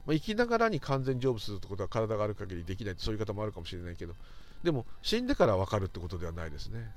[0.07, 4.15] まあ、生きながらに完全成仏するってことは体がある限りできないそういう方もあるかもしれないけど
[4.65, 6.91] でも死んでから分かるってことではないですね。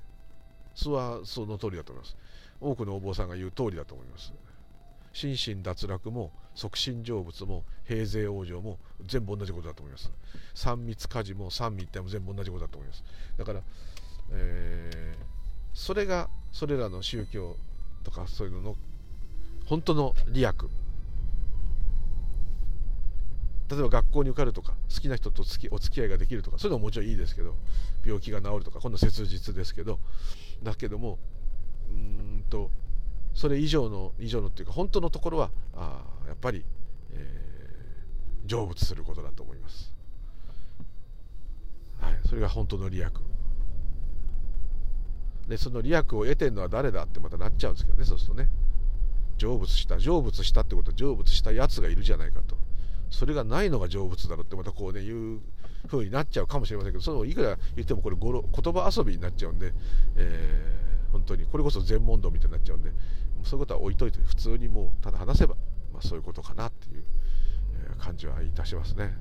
[0.75, 2.17] そはその通りだと思います。
[2.59, 4.33] 多くのお坊さんが言う通りだと思います。
[5.13, 10.11] 心身脱落も即身成仏も平勢往生も全部同じことだと思います。
[10.53, 13.03] 三密家事も三密体も全部同じことだと思います。
[13.37, 13.61] だから、
[14.31, 15.34] えー、
[15.75, 17.57] それがそれらの宗教
[18.03, 18.75] とかそういうのの
[19.65, 20.53] 本当の利益。
[23.67, 27.55] 例えば学校に受かるとか好きな人とお付き合いができるとかそういうのももちろんいいですけど
[28.05, 29.99] 病気が治るとかこんな切実ですけど
[30.61, 31.17] だけども
[31.89, 32.69] うんと
[33.33, 36.63] それ以上の以上のっていうか本当のところはあやっぱり、
[37.11, 39.91] えー、成仏することだと思います、
[41.99, 43.09] はい、それが本当の利益。
[45.47, 48.49] でその利益を得てるのは誰だってまたなっちゃうんですけどねそうするとね。
[49.37, 52.57] 成仏した成仏したってことは成仏したやつがいるじゃないかと。
[53.09, 55.41] それがないのが成仏だろってまたこうね言う
[55.87, 58.33] 風になっちゃうかもしれませんけどそのいくら言ってもこれ言
[58.73, 59.73] 葉遊びになっちゃうんで、
[60.15, 62.91] えー、本当にこれこそ全問答みたいになっちゃうんで
[63.43, 65.55] そういうことは置いといて普通にもうただ話せば、
[65.93, 67.03] まあ、そういうことかなっていう
[67.99, 69.03] 感じはいたしますね。
[69.03, 69.13] はい、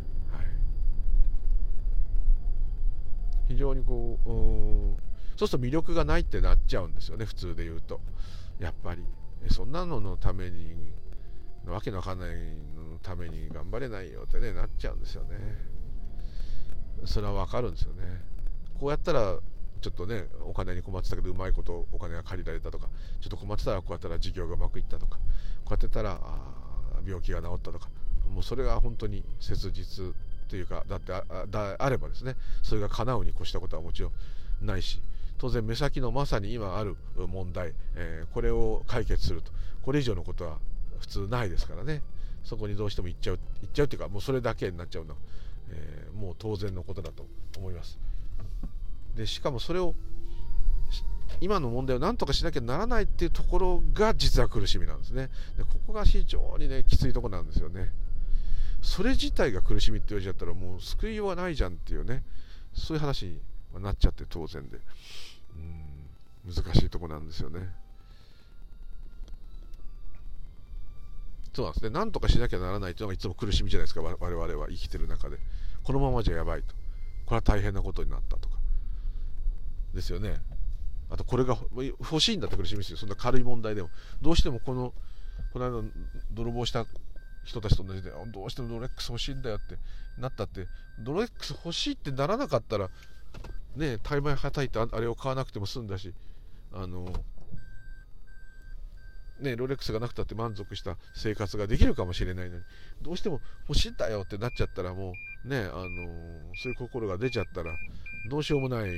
[3.49, 4.19] 非常にこ
[4.99, 8.01] うそうすると魅力がないってなっちゃうんですよね普通で言うと。
[8.59, 9.05] やっぱり。
[9.51, 10.75] そんなののために
[11.67, 15.37] わけのわかんないのために頑張れないよってねなっちゃうんですよね。
[17.05, 18.23] それはわかるんですよね。
[18.79, 19.39] こうやったら
[19.81, 22.89] ちょっとねお金に困ってたけどうまいことお金が借りられたとか
[23.21, 25.19] ちょっと困ってたらこうやったら事業がうまくいったとか
[25.65, 26.19] こうやってたら
[27.07, 27.89] 病気が治ったとか
[28.33, 30.15] もうそれが本当に切実
[30.49, 31.25] というかだってあ
[31.79, 34.11] あればですねそれが叶うに越したことはもちろ
[34.63, 35.01] んないし
[35.45, 39.53] 当然目先のまさに今ある問題、え、これを解決すると。
[39.83, 40.57] これ以上のことは
[41.01, 42.01] 普通ないですからね。
[42.45, 45.11] そこにどうしても行っちゃう行っちゃうっていうかもうそれだけになっちゃうの。
[45.11, 45.19] は、
[45.69, 47.27] え、もう当然のことだと
[47.59, 47.99] 思います。
[49.17, 49.95] でしかもそれを
[51.43, 55.29] 今の問題を何とかしなきゃならないっていうところが実は苦しみなんですね。
[55.59, 57.93] でここが非常にねきついとこなんですよね。
[58.81, 62.23] それ自体が苦しみって言われちゃったらもう救いようはないじゃんっていうね
[62.73, 63.39] そういう話に
[63.83, 64.79] なっちゃって当然で。
[65.57, 67.69] うん難しいとこなんですよね
[71.55, 71.91] そうなんですね。
[71.91, 75.39] なんとかしなきゃならないというのがいつも苦しみじゃないですか、我々は生きてる中で。
[75.85, 76.75] このままじゃやばいと。
[77.27, 78.57] これは大変なことになったとか。
[79.95, 80.41] ですよね。
[81.11, 81.57] あと、これが
[82.01, 82.99] 欲しいんだって苦しみですよ。
[82.99, 83.91] そんな軽い問題でも。
[84.21, 84.93] どうしてもこの、
[85.53, 85.89] この間、
[86.33, 86.87] 泥棒した
[87.45, 89.79] 人たちと同じで、どうしてもドレックス欲しいんだよって
[90.19, 90.67] なったって、
[90.99, 92.91] ドレックス欲しいってならなかったら、
[93.77, 96.15] ね、大枚はたいてあれを買わなくても済んだし、
[96.73, 97.07] あの、
[99.41, 102.63] ね、ロレックスがなくたって満足した生活ができるかもしれないのに
[103.03, 105.13] どうしても欲しいんだよってなっちゃったらも
[105.45, 105.85] うね、あの、
[106.55, 107.77] そういう心が出ちゃったら
[108.31, 108.91] どうしようもない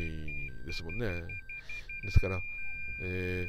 [0.67, 1.25] ですもんね。
[2.05, 2.41] ですから、
[3.03, 3.47] え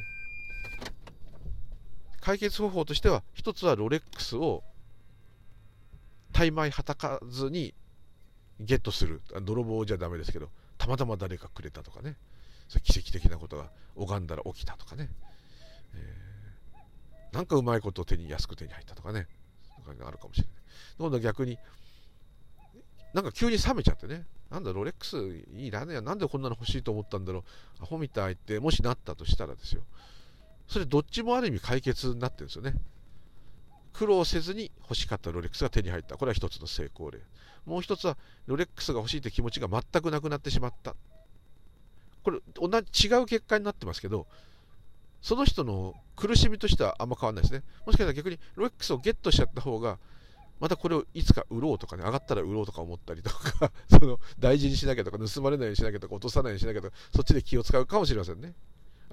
[2.20, 4.64] 解決方法としては一つはロレックスを
[6.32, 7.74] 大枚はたかずに
[8.60, 9.22] ゲットする。
[9.42, 10.48] 泥棒じゃダメですけど。
[10.88, 12.16] またま誰かくれたとかね。
[12.82, 15.08] 奇跡的なことが拝んだら起きたとかね。
[15.94, 19.26] えー、なんかうまいことを手に安く手に入ったとかね。
[20.06, 20.54] あるかもしれない。
[20.98, 21.58] 今度逆に
[23.14, 24.26] なんか急に冷めちゃってね。
[24.50, 25.18] なんだロレックス
[25.56, 27.44] いいなねなんでこんなの欲しいと思ったんだろ
[27.80, 27.82] う。
[27.82, 29.82] アホみたいってもしなったとしたらですよ。
[30.66, 32.74] それどっちもある意味解決になってるんですよね。
[33.92, 36.16] 苦労せずに欲しかったロレックスが手に入った。
[36.16, 37.18] これは一つの成功例。
[37.68, 38.16] もう一つは
[38.46, 40.96] ロレックスが欲しいって気持ちが全くなくなってしまった
[42.22, 44.26] これ同じ違う結果になってますけど
[45.22, 49.98] その人の苦しみとしてはあんま変わらないですねもしかしたら逆にロレックスをゲットしちゃった方が
[50.60, 58.54] またこれをいつか売ろうとかね、上がったら売ろうとか思ったりとか その大事にしなきゃとか、盗まれないようにしなきゃとか、落とさないようにしなきゃとか、そっちで気を使うかもしれませんね。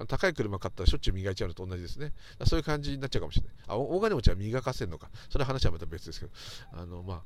[0.08, 2.12] 高い車買ったらしょっちゅう磨いちゃうのと同じですね。
[2.46, 3.54] そういう感じになっちゃうかもしれない。
[3.68, 5.10] あ、大金持ちは磨かせるのか。
[5.30, 6.32] それは話はまた別ですけど。
[6.72, 7.22] あの、まあ、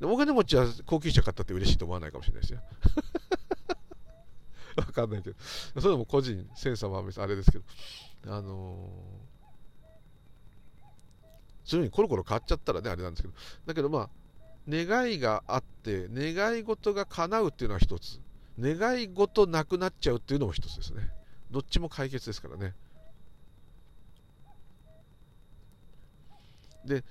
[0.00, 2.60] 大金持ちは高級車買ったって嬉しいと思わないかもしれないですよ。
[4.76, 5.36] わかんないけど。
[5.40, 7.64] それでも個人、センサーはあれですけど。
[8.26, 9.34] あのー
[11.64, 13.34] そういうふうにコロコロ変わっちゃったらね、あれなんですけど、
[13.66, 14.10] だけどまあ、
[14.68, 18.20] 願いがあって、願い事が叶うっていうのは一つ、
[18.60, 21.10] 願い事なくなっちゃうっていうのも一つですね。
[21.50, 22.74] どっちも解決ですからね。
[26.84, 27.02] で、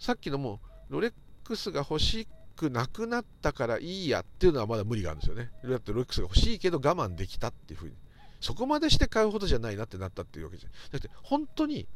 [0.00, 1.12] さっきのもロレッ
[1.42, 2.26] ックスが欲し
[2.56, 5.50] くなくなったからいいやっていうのはまだ無理があるんですよね。
[5.64, 7.94] だってロレックスが欲しいけど我慢できたっていうふうに。
[8.40, 11.86] そこまでして買うほどじゃないなってなったっていうわけじゃなくて、本当に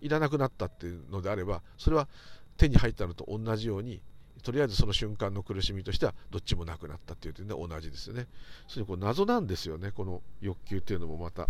[0.00, 2.08] いらなくなったっていうのであればそれは
[2.56, 4.00] 手に入ったのと同じように
[4.44, 8.28] とりあえずその瞬間の苦しみとしてはどっちもなくなったっていう点で同じですよね。
[8.68, 11.48] それこう謎なんですよね、この欲求っていうのもまた。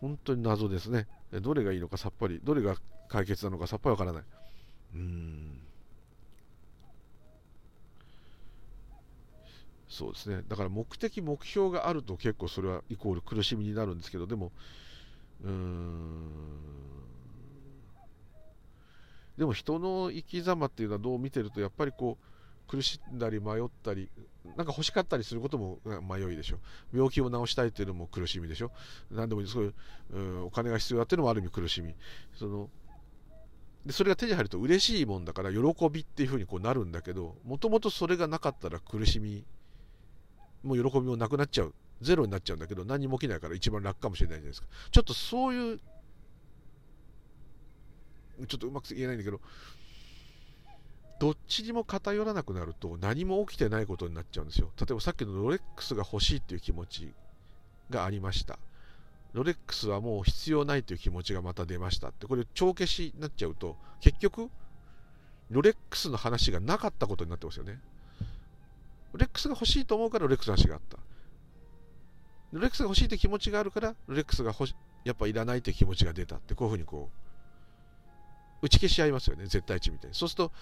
[0.00, 1.06] 本当に謎ですね。
[1.40, 2.76] どれがいいのかさっぱり、どれが
[3.08, 4.22] 解決なのかさっぱりわからない。
[4.94, 5.60] うーん。
[9.88, 10.42] そうですね。
[10.48, 14.52] だから目的、目標があると結構それはイコール苦しみになるんですけど、でも、
[15.44, 16.76] うーん。
[19.38, 24.10] でも人の生き様っていうのはどう見てるとやっぱりこう苦しんだり迷ったり
[24.56, 26.58] なんか欲しかったりすることも迷いでしょ
[26.92, 28.72] 病気を治したいっていうのも苦しみでしょ
[29.10, 29.74] 何でもそうい
[30.14, 31.94] う、ん、お金が必要だっていうのもある意味苦しみ
[32.34, 32.70] その
[33.84, 35.58] でそれが手に入ると嬉しいもんだから喜
[35.90, 39.44] びっていうふうにこうなるんだけどもともとそれがなかったら苦しみ
[40.66, 45.80] もう喜びもなくなっちゃうゼロになっちゃうんだけど何も起きないから一番楽かもしれないじゃないですかちょっとそういう
[48.46, 49.40] ちょっとうまく言えないんだけど、
[51.18, 54.70] どっちにも偏らなくなると何も起きてないことになっちゃうんですよ。
[54.78, 57.14] 例えばさっきのロレックスが欲しいっていう気持ち
[57.88, 58.58] がありました。
[59.32, 64.50] ロレックスはもう必要ないという気持ちがまた出ましたって、これ帳消しになっちゃうと、結局、
[65.50, 67.80] ロレックスの話がなかったことになってますよね。
[69.16, 70.98] レックスが欲しいと思うからロレックスの話があった。
[72.52, 74.54] ロレックスが欲しいって気持ちがあるから、ロレックスが
[75.04, 77.10] やっぱいらないって気持ちが出たって、こういうふうにこ
[78.62, 80.14] う、打ち消し合いますよね、絶対値みたいに。
[80.14, 80.52] そうすると、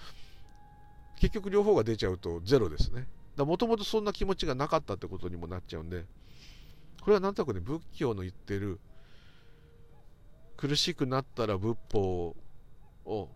[1.19, 3.07] 結局両方が出ちゃうとゼロですね。
[3.35, 6.05] だもともとそんな気持ちがなかったってことにもなっちゃうんで、
[7.01, 8.79] これはなんとなくね、仏教の言ってる、
[10.57, 12.35] 苦しくなったら仏法
[13.05, 13.29] を、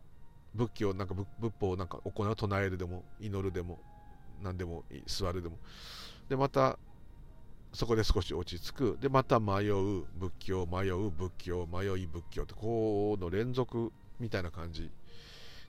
[0.55, 3.79] 仏教、なんか仏法をなんか行う、唱えるでも、祈るでも、
[4.41, 5.57] 何でもいい、座るでも。
[6.29, 6.77] で、また、
[7.71, 8.97] そこで少し落ち着く。
[8.99, 14.89] で、また迷う仏教、迷う仏教、迷い仏教って、こうの連続みたいな感じ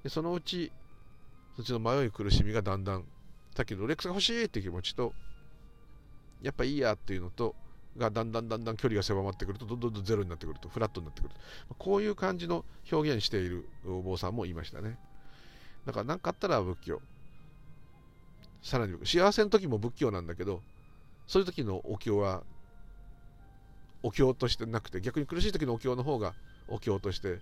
[0.03, 0.73] でそのうち
[1.57, 3.05] そっちの迷い苦しみがだんだん
[3.57, 5.13] さっきのロレックスが欲しいって気持ちと
[6.43, 7.55] やっぱいいやっていうのと
[7.97, 11.35] がだんだんだんだん距離が狭まってくるとどんどんどんゼロになってくるとフラットになってくる
[11.79, 14.97] こういう感じの表現しているお坊さんもいましたね
[15.87, 17.03] だから何かあったら仏教
[18.63, 20.63] さらに幸せの時も仏教なんだけど
[21.27, 22.43] そういう時のお経は
[24.03, 26.35] お経としてなくて逆に苦しい時のお経の方が
[26.69, 27.39] お経として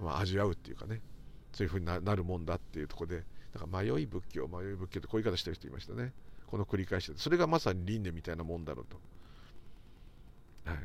[0.00, 1.00] まあ、味わうっていうかね。
[1.52, 3.24] そういうふうになるもんだっていうところで
[3.54, 6.12] だから迷い仏教迷い仏教ってこういう言い方してる人いましたね。
[6.46, 9.00] この繰り返しでそれがまさに輪廻みたいなもんだろうと、
[10.70, 10.78] はい、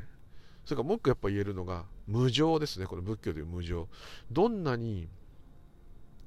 [0.65, 2.85] それからもう一個やっぱ言えるのが無常ですね。
[2.85, 3.87] この仏教でいう無常。
[4.31, 5.09] どんなに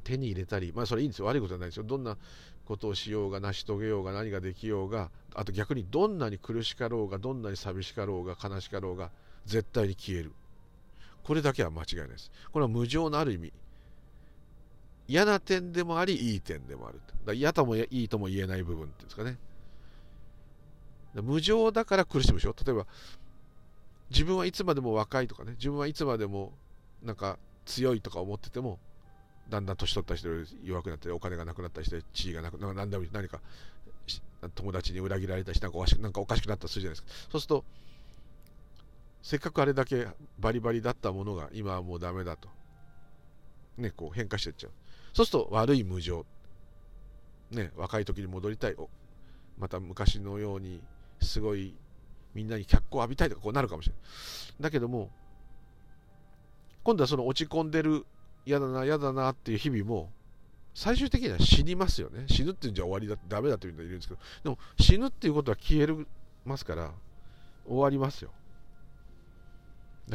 [0.05, 1.27] 手に入れたりまあそれいいんですよ。
[1.27, 1.85] 悪いことじゃないですよ。
[1.85, 2.18] どんな
[2.66, 9.10] ことをしようが成し遂げようが何ができようがあと逆にどんなに苦しかろうがどんなに寂しかろうが悲しかろうが
[9.46, 10.32] 絶対に消える
[11.26, 12.30] これだけは間違いないです。
[12.52, 13.52] これは無常のある意味、
[15.08, 17.00] 嫌な点でもあり、いい点でもある。
[17.24, 19.36] だ嫌ともいいとも言えない部分っていうんですかね。
[21.20, 22.54] 無常だから苦しむでしょ。
[22.64, 22.86] 例えば、
[24.10, 26.52] 自分はいつまでも若いとかね、自分はいつまでも
[27.02, 28.78] なんか強いとか思ってても、
[29.49, 33.40] だんだん年取った人より弱くなったり、お金がなくなったりして、地位がなくな何でも何か
[34.55, 37.28] 友達に裏切られたりしてなんかおかしくなんかおかしくなったりするじゃないですか。
[37.32, 37.64] そうすると、
[39.22, 42.49] せっかくあれだけバリバリだったものが今はもうダメだと、
[43.76, 44.72] ね、こう変化していっちゃう。
[45.12, 46.24] そうすると悪い無常、
[47.51, 48.76] ね、若い時に戻りたい。
[49.59, 50.82] また昔のように
[51.20, 51.74] すごい
[52.34, 54.03] みんなに脚光を浴びたいとかこうなるかもしれない。
[54.61, 55.11] だけども
[56.84, 58.05] 今度はその落ち込んでる
[58.47, 60.11] 嫌だな嫌だなっていう日々も
[60.72, 62.26] 最終的には死にますよね。
[62.28, 66.07] 死ぬっていうんじゃ終わりだダメだっていう人いるんですけどでも死ぬっていうことは消え
[66.44, 66.92] ますから
[67.66, 68.30] 終わりますよ。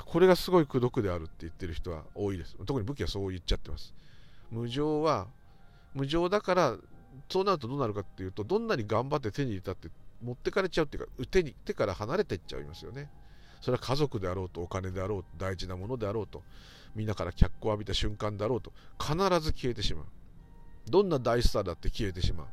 [0.06, 2.56] これがすごい功徳であるって言ってる人は多いです。
[2.66, 3.94] 特に武器はそう言っちゃってます。
[4.50, 5.28] 無常は
[5.94, 6.78] 無常だから
[7.28, 9.90] そうなるとどうなるかっていうとどんなに頑張って手に入れたって
[10.24, 13.10] 持ってかれちゃうっていうか手に手から離れていっちゃいますよね。
[13.60, 16.44] それは家族であろうとお金であろうと大事なものであろうと。
[16.96, 20.06] みんなから脚光を浴びた瞬間だろうと必ず消えてしまう。
[20.90, 22.48] どんな大スターだって消えてしまう。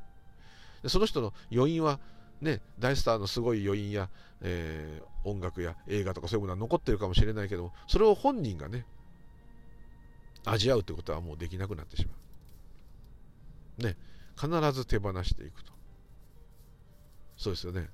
[0.82, 1.98] でその人の余韻は
[2.40, 4.08] ね大スターのすごい余韻や、
[4.42, 8.86] えー、音楽や映画とかそういうものは残ってるかもしれないけどそれを本人がね
[10.44, 12.12] 味わうってことはもうできなくなってしま
[13.80, 13.82] う。
[13.82, 13.96] ね
[14.40, 15.72] 必ず手放していくと。
[17.36, 17.88] そうですよね。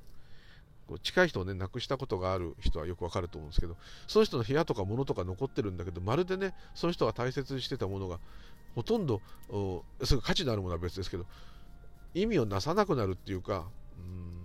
[0.86, 3.76] こう近い人をね亡くしたことがある人はよくわかると思うんですけど
[4.06, 8.18] その人の部屋とか物とか残ってるんだけどまるでねその人が大切にしてたものが
[8.74, 9.20] ほとんど
[10.02, 11.26] すぐ価値のあるものは別ですけど
[12.14, 13.64] 意味をなさなくなるっていうか
[13.98, 14.44] うん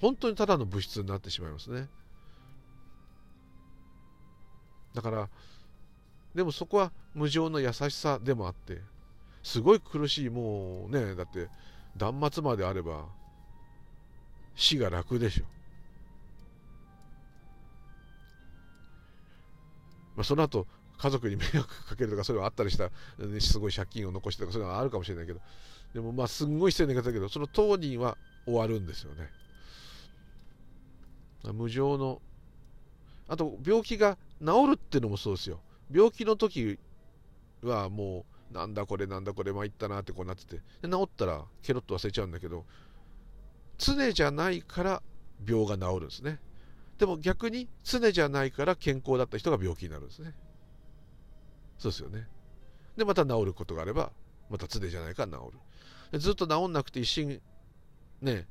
[0.00, 1.88] 本当にただの物質になってしまいますね。
[4.94, 5.28] だから
[6.34, 8.80] でもそこは無常の優しさでもあって
[9.42, 11.48] すごい苦しいもうねだって
[11.96, 13.06] 断末まであれば
[14.56, 15.44] 死が楽でしょ。
[20.16, 20.66] まあ、その後
[20.98, 22.84] 家族に迷惑かけるとかそういうのあったりした、
[23.18, 25.40] ね、すごい借金を残してとかそういうのがあるかもしれないけど。
[25.94, 29.30] でもまあすんごい失礼な言い方だけどその当人は終わるんですよね。
[31.52, 32.20] 無常の
[33.28, 35.60] あと病気が治るっていうのもそうですよ。
[35.92, 36.78] 病気の時
[37.62, 40.60] はもうなんだこれなんだこれ参ったなってこうなってて。
[40.82, 42.64] 治ったらケロッと忘れちゃうんだけど
[43.78, 45.02] 常じゃないから
[45.46, 46.38] 病が治るんですね。
[46.98, 50.34] でも逆に常じゃないから健康だった人が病気になるんですね。
[51.78, 52.26] そうですよね。
[52.96, 54.10] でまた治ることがあれば
[54.48, 55.50] また常じゃないから治
[56.12, 56.18] る。
[56.18, 57.40] ずっと治んなくて一心
[58.22, 58.46] ね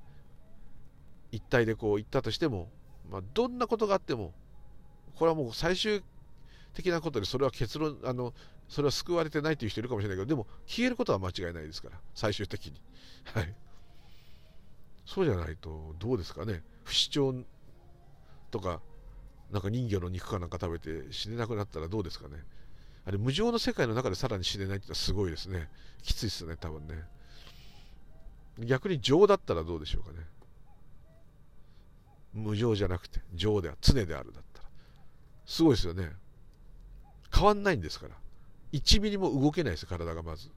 [1.31, 2.69] 一体でこう言ったとしても、
[3.09, 4.33] まあ、どんなことがあっても
[5.15, 6.03] これはもう最終
[6.73, 8.33] 的なことでそれは結論あの
[8.67, 12.81] それは救われてないという人いるかもしれないけどでも消えることは間違いないですから最終的に。
[13.33, 13.55] はい。
[15.05, 16.63] そうじゃないとどうですかね。
[16.83, 17.45] 不死鳥
[18.51, 18.81] とか
[19.51, 22.43] なんか人魚の肉かなんか食べて死ねなくなったらどうですかね。
[23.05, 25.69] あれ無常の世界の中でさらに死ねないってのはすごいですね。
[26.01, 27.03] きついですね多分ね。
[28.59, 30.25] 逆に情だったらどうでしょうかね。
[32.33, 34.69] 無常じゃなくて情では常であるだったら。
[35.45, 36.11] すごいですよね。
[37.33, 38.15] 変わんないんですから。
[38.73, 40.49] 1ミリも動けないです体がまず。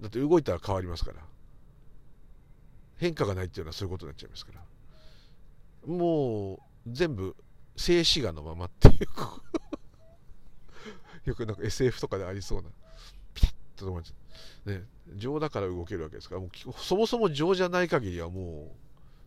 [0.00, 1.18] だって動いたら変わりますから。
[2.96, 4.62] 変化がないっていうのはそういうことになっちゃいますから。
[5.86, 7.36] もう全部
[7.76, 8.98] 静止画のままっていう
[11.24, 12.68] よくなんか SF とかでありそうな。
[13.34, 14.14] ピタッと止まっちゃ
[14.66, 14.70] う。
[14.70, 14.84] ね。
[15.16, 16.40] 情だから動けるわけですから。
[16.40, 18.74] もうそもそも情じゃない限りはも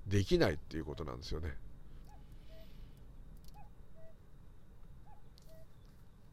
[0.08, 1.56] うできないっていうことなんですよね。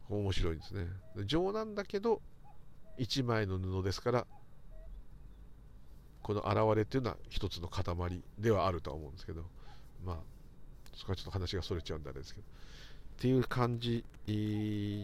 [0.09, 0.87] 面白いですね。
[1.25, 2.21] 情なんだけど
[2.99, 4.27] 一枚の布ですから
[6.25, 7.85] この現れっていうのは一つの塊
[8.39, 9.45] ではあるとは思うんですけど
[10.05, 10.17] まあ
[10.97, 12.47] そこはちょっと話がそれちゃうんであれですけど。
[13.15, 14.05] っていう感じ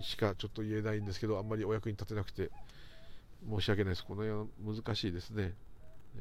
[0.02, 2.50] しかちょっと言えないんですけどあんまりお役に立てなくて
[3.48, 4.04] 申し訳ないです。
[4.04, 5.54] この辺は難しいですね、
[6.16, 6.18] え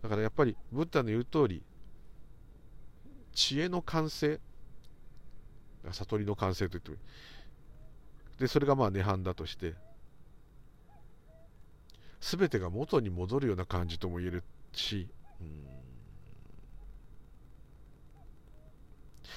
[0.00, 1.62] ー、だからやっぱりブッダの言う通り
[3.32, 4.40] 知恵の完成
[5.90, 7.02] 悟りの完成と言ってもいい。
[8.40, 9.74] でそれがまあ涅槃だとして
[12.22, 15.08] 全てが元に戻るような感じとも言えるし、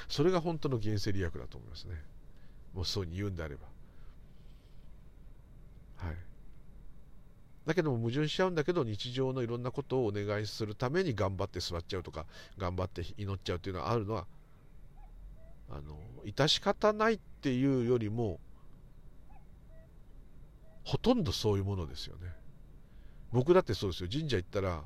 [0.08, 1.96] それが本当の原生利益だと思いますね。
[2.76, 3.66] もうそうに言うんであれば。
[5.98, 6.16] はい。
[7.66, 12.28] だけども矛盾しちゃうんだけど日常のいろんなことをお願いするために頑張って座っちゃうとか
[12.60, 14.28] 頑張って祈っちゃうっていうのはあるのは
[15.72, 18.40] あの致し方ないっていうよりも
[20.84, 22.45] ほとんどそういうものですよね。
[23.36, 24.10] 僕だってそうですよ。
[24.10, 24.82] 神社行ったら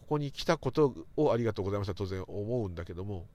[0.00, 3.26] ここに来たことをありがとうございますと当然思うんだけども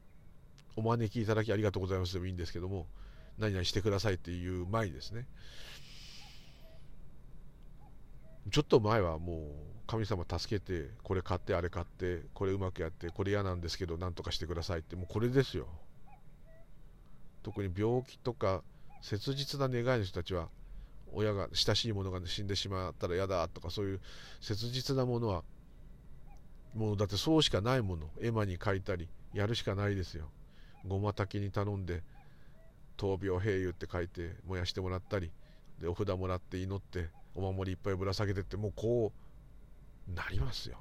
[0.75, 2.87] お招きいただきありがとうございますでもいいんですけども
[3.37, 5.27] 何々してくださいっていう前にですね。
[8.49, 9.41] ちょっと前はもう
[9.85, 15.67] 神様助けてこれ買ってあれ買ってこれうまくやってこれ嫌なんですけど何とかしてくださいってもうこれですよ。
[17.43, 18.63] 特に病気とか
[19.03, 20.49] 切実な願いの人たちは
[21.13, 24.01] 親が親しい者が死んでしまったら嫌だとかそういう
[24.41, 25.43] 切実なものは
[26.75, 30.29] もうだってそうしかないもの絵馬に書いたりやるしかないですよ
[30.85, 32.03] ごま炊きに頼んで
[32.97, 35.31] 闘病平癒って書いて燃やしてもらったり
[35.81, 39.11] でお札もらって祈ってお守りいっぱいぶら下げてってもうこ
[40.09, 40.77] うなりますよ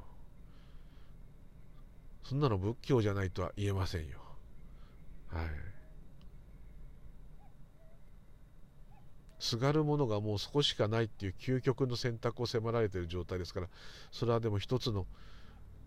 [2.24, 4.18] そんなの仏教じゃないとは言えませんよ
[5.28, 5.75] はい
[9.38, 13.68] すがるものがもうそこしかないっていう究極の選択を迫られている状態ですから
[14.10, 15.06] それはでも一つの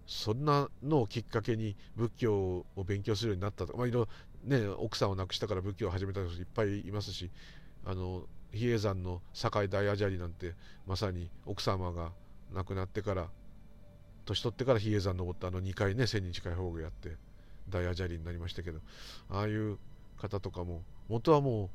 [0.06, 3.74] そんなのをきっかけに仏教を勉強するようになったと。
[3.74, 4.08] か、まあ、いろ
[4.43, 7.30] ね、奥さんを亡くしたから仏教を始めた人いっぱいいますし
[7.86, 8.24] あの
[8.54, 10.56] 比叡山の堺大阿砂利なんて
[10.88, 12.12] まさに奥様が
[12.54, 13.28] 亡くなってから
[14.26, 17.18] 年取ってから比叡山登ったあの2回ね1000人近い方がやって
[17.70, 18.80] 大阿砂利になりましたけど
[19.30, 19.78] ああいう
[20.18, 21.70] 方とかも元はもう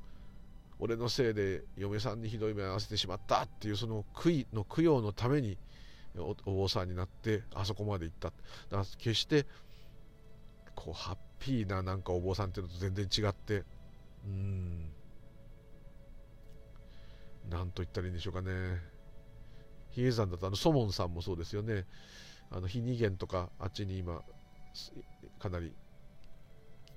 [0.78, 5.56] 俺のせいで嫁さんにひどい目を合わせてしまったっていうその悔いの供養のために
[6.16, 8.28] お坊さんになってあそこまで行った。
[8.28, 9.46] だから決して
[10.74, 13.64] こうハッピーななんかお坊さんっていうのと全然違って
[14.24, 14.92] うん。
[17.50, 18.50] 何と言ったらいいんでしょうかね。
[19.90, 21.86] 比叡山だとあのソモンさんもそうですよね。
[22.50, 24.20] あの日二元とかあっちに今
[25.38, 25.72] かなり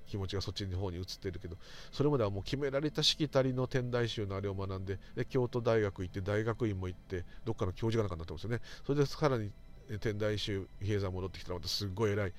[0.08, 1.58] 気持ちがそっちの方に移ってるけど
[1.92, 8.62] それまではもう決められたしきたりの天台宗のあれを学んでで京都大学行って大学院も行ってどっかの教授がなかになったんですよね。
[8.86, 9.52] それでさらに
[10.00, 12.34] 天台宗比叡山戻ってきたらまたすっごい偉い。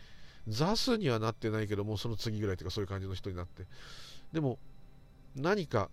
[0.48, 3.66] 座数にはなってないけどもその次ぐらいというかそういう感じの人になって。
[4.32, 4.58] でも
[5.36, 5.90] 何か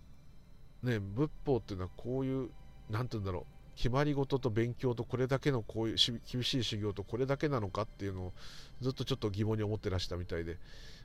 [0.82, 2.50] ね仏法っていうのはこういう
[2.90, 8.32] 何て言うんだろう決まり事と勉強とこれだけのこういう厳しい修行とこれだけなのかっていうのを
[8.80, 10.58] ずっとちょっと疑問に思ってらしたみたいで。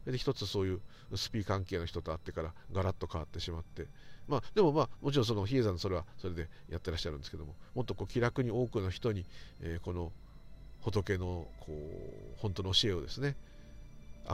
[0.06, 0.82] で一つそういう
[1.16, 3.88] スピー関係の人と会ってからガラッと変わってしまって
[4.28, 9.26] まあでもまあもちろんその比叡山それはそれでやってらっしゃるんですけどももっとこう気楽に多くの人に、
[9.62, 10.12] えー、この
[10.82, 13.36] 仏のこう本当の教えをですね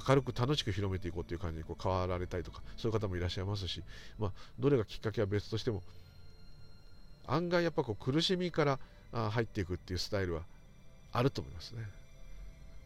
[0.08, 3.84] 明るく楽しく広めていこうという感じにこう変わられたりとかそういう方もいらっしゃいますし、
[4.20, 5.82] まあ、どれがきっかけは別としても
[7.26, 8.80] 案外やっぱこう苦しみから
[9.12, 10.42] 入っていくっていうスタイルは
[11.12, 11.84] あると思いますね。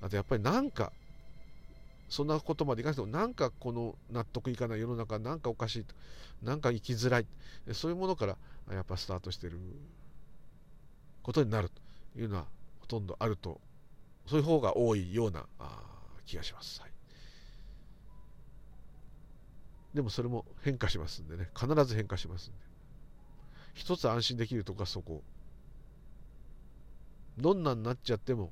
[0.01, 0.91] あとやっぱりなんか
[2.12, 5.95] そんなことまでいかなくてもなんかこの納得いかない世の中なんかおかしいと
[6.43, 7.26] なんか生きづらい。
[7.72, 8.38] そういうものから
[8.70, 9.57] やっぱスタートしてる
[11.24, 11.70] ことになる
[12.14, 12.47] というのは
[12.82, 13.62] ほとんどあると
[14.26, 15.45] そういう方が多いような
[16.26, 16.82] 気がします。
[16.82, 16.91] はい。
[19.93, 21.49] でもそれも変化しますんでね。
[21.57, 22.59] 必ず変化しますんで。
[23.74, 25.24] 一つ安心できるとこはそこ。
[27.38, 28.51] どんなになっちゃっても、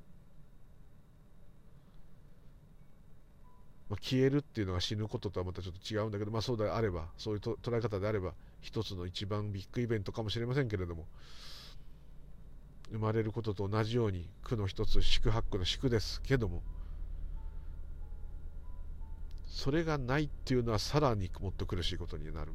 [3.90, 11.08] まあ、消えるっていうのが死ぬこととはまたちょっと違うんだけど、まあ、そうであればそういう捉え方であれば一つの一番ビッグイベントかもしれませんけれども
[12.92, 16.62] 生まれることと同じように苦の一つ宿泊の宿ですけども
[19.48, 22.52] それがないっていうのはさらにもっと苦しいことになる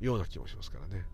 [0.00, 1.06] ような気もしますからね。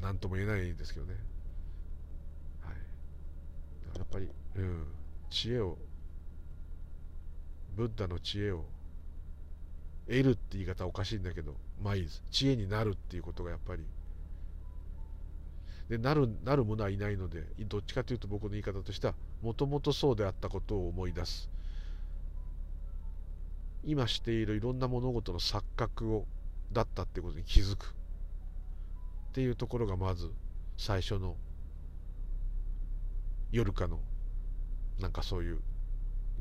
[0.00, 1.14] 何とも言えないですけどね。
[2.62, 3.98] はい。
[3.98, 4.86] やっぱり、うん、
[5.36, 5.76] 知恵を
[7.76, 8.64] ブッダの知恵を
[10.06, 12.22] 得るって言い方おかしいんだけどまあいいです。
[12.30, 13.84] 知恵になるっていうことがやっぱり。
[15.90, 21.50] でなるなる者はいないのでどっちかというと僕の言い方としてはもともとそうであったことを思い出す。
[23.84, 26.26] 今しているいろんな物事の錯覚を
[26.72, 27.94] だったってことに気づく。
[29.28, 30.32] っていうところがまず
[30.78, 31.36] 最初の
[33.52, 34.00] 夜かの
[35.00, 35.58] なんかそういう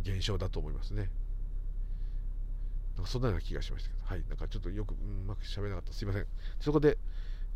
[0.01, 1.09] 現象だと思いますね。
[2.95, 4.95] なんかそんなような気がしましたけど、はい、なんかちょっとよくう
[5.27, 5.93] まく喋れなかった。
[5.93, 6.25] すいません。
[6.61, 6.97] そこで、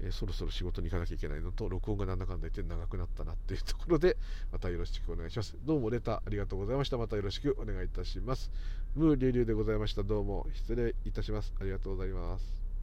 [0.02, 4.18] えー、そろそろ仕事に行かなきゃいけないのと、録音がなんだかんだ言って長くなったなっていうところで、
[4.52, 5.56] またよろしくお願いします。
[5.64, 6.98] どうもレターありがとうございました。
[6.98, 8.52] またよろしくお願いいたします。
[8.96, 10.04] ムーリュウリュウでございました。
[10.04, 11.54] どうも失礼いたします。
[11.60, 12.59] ありがとうございます。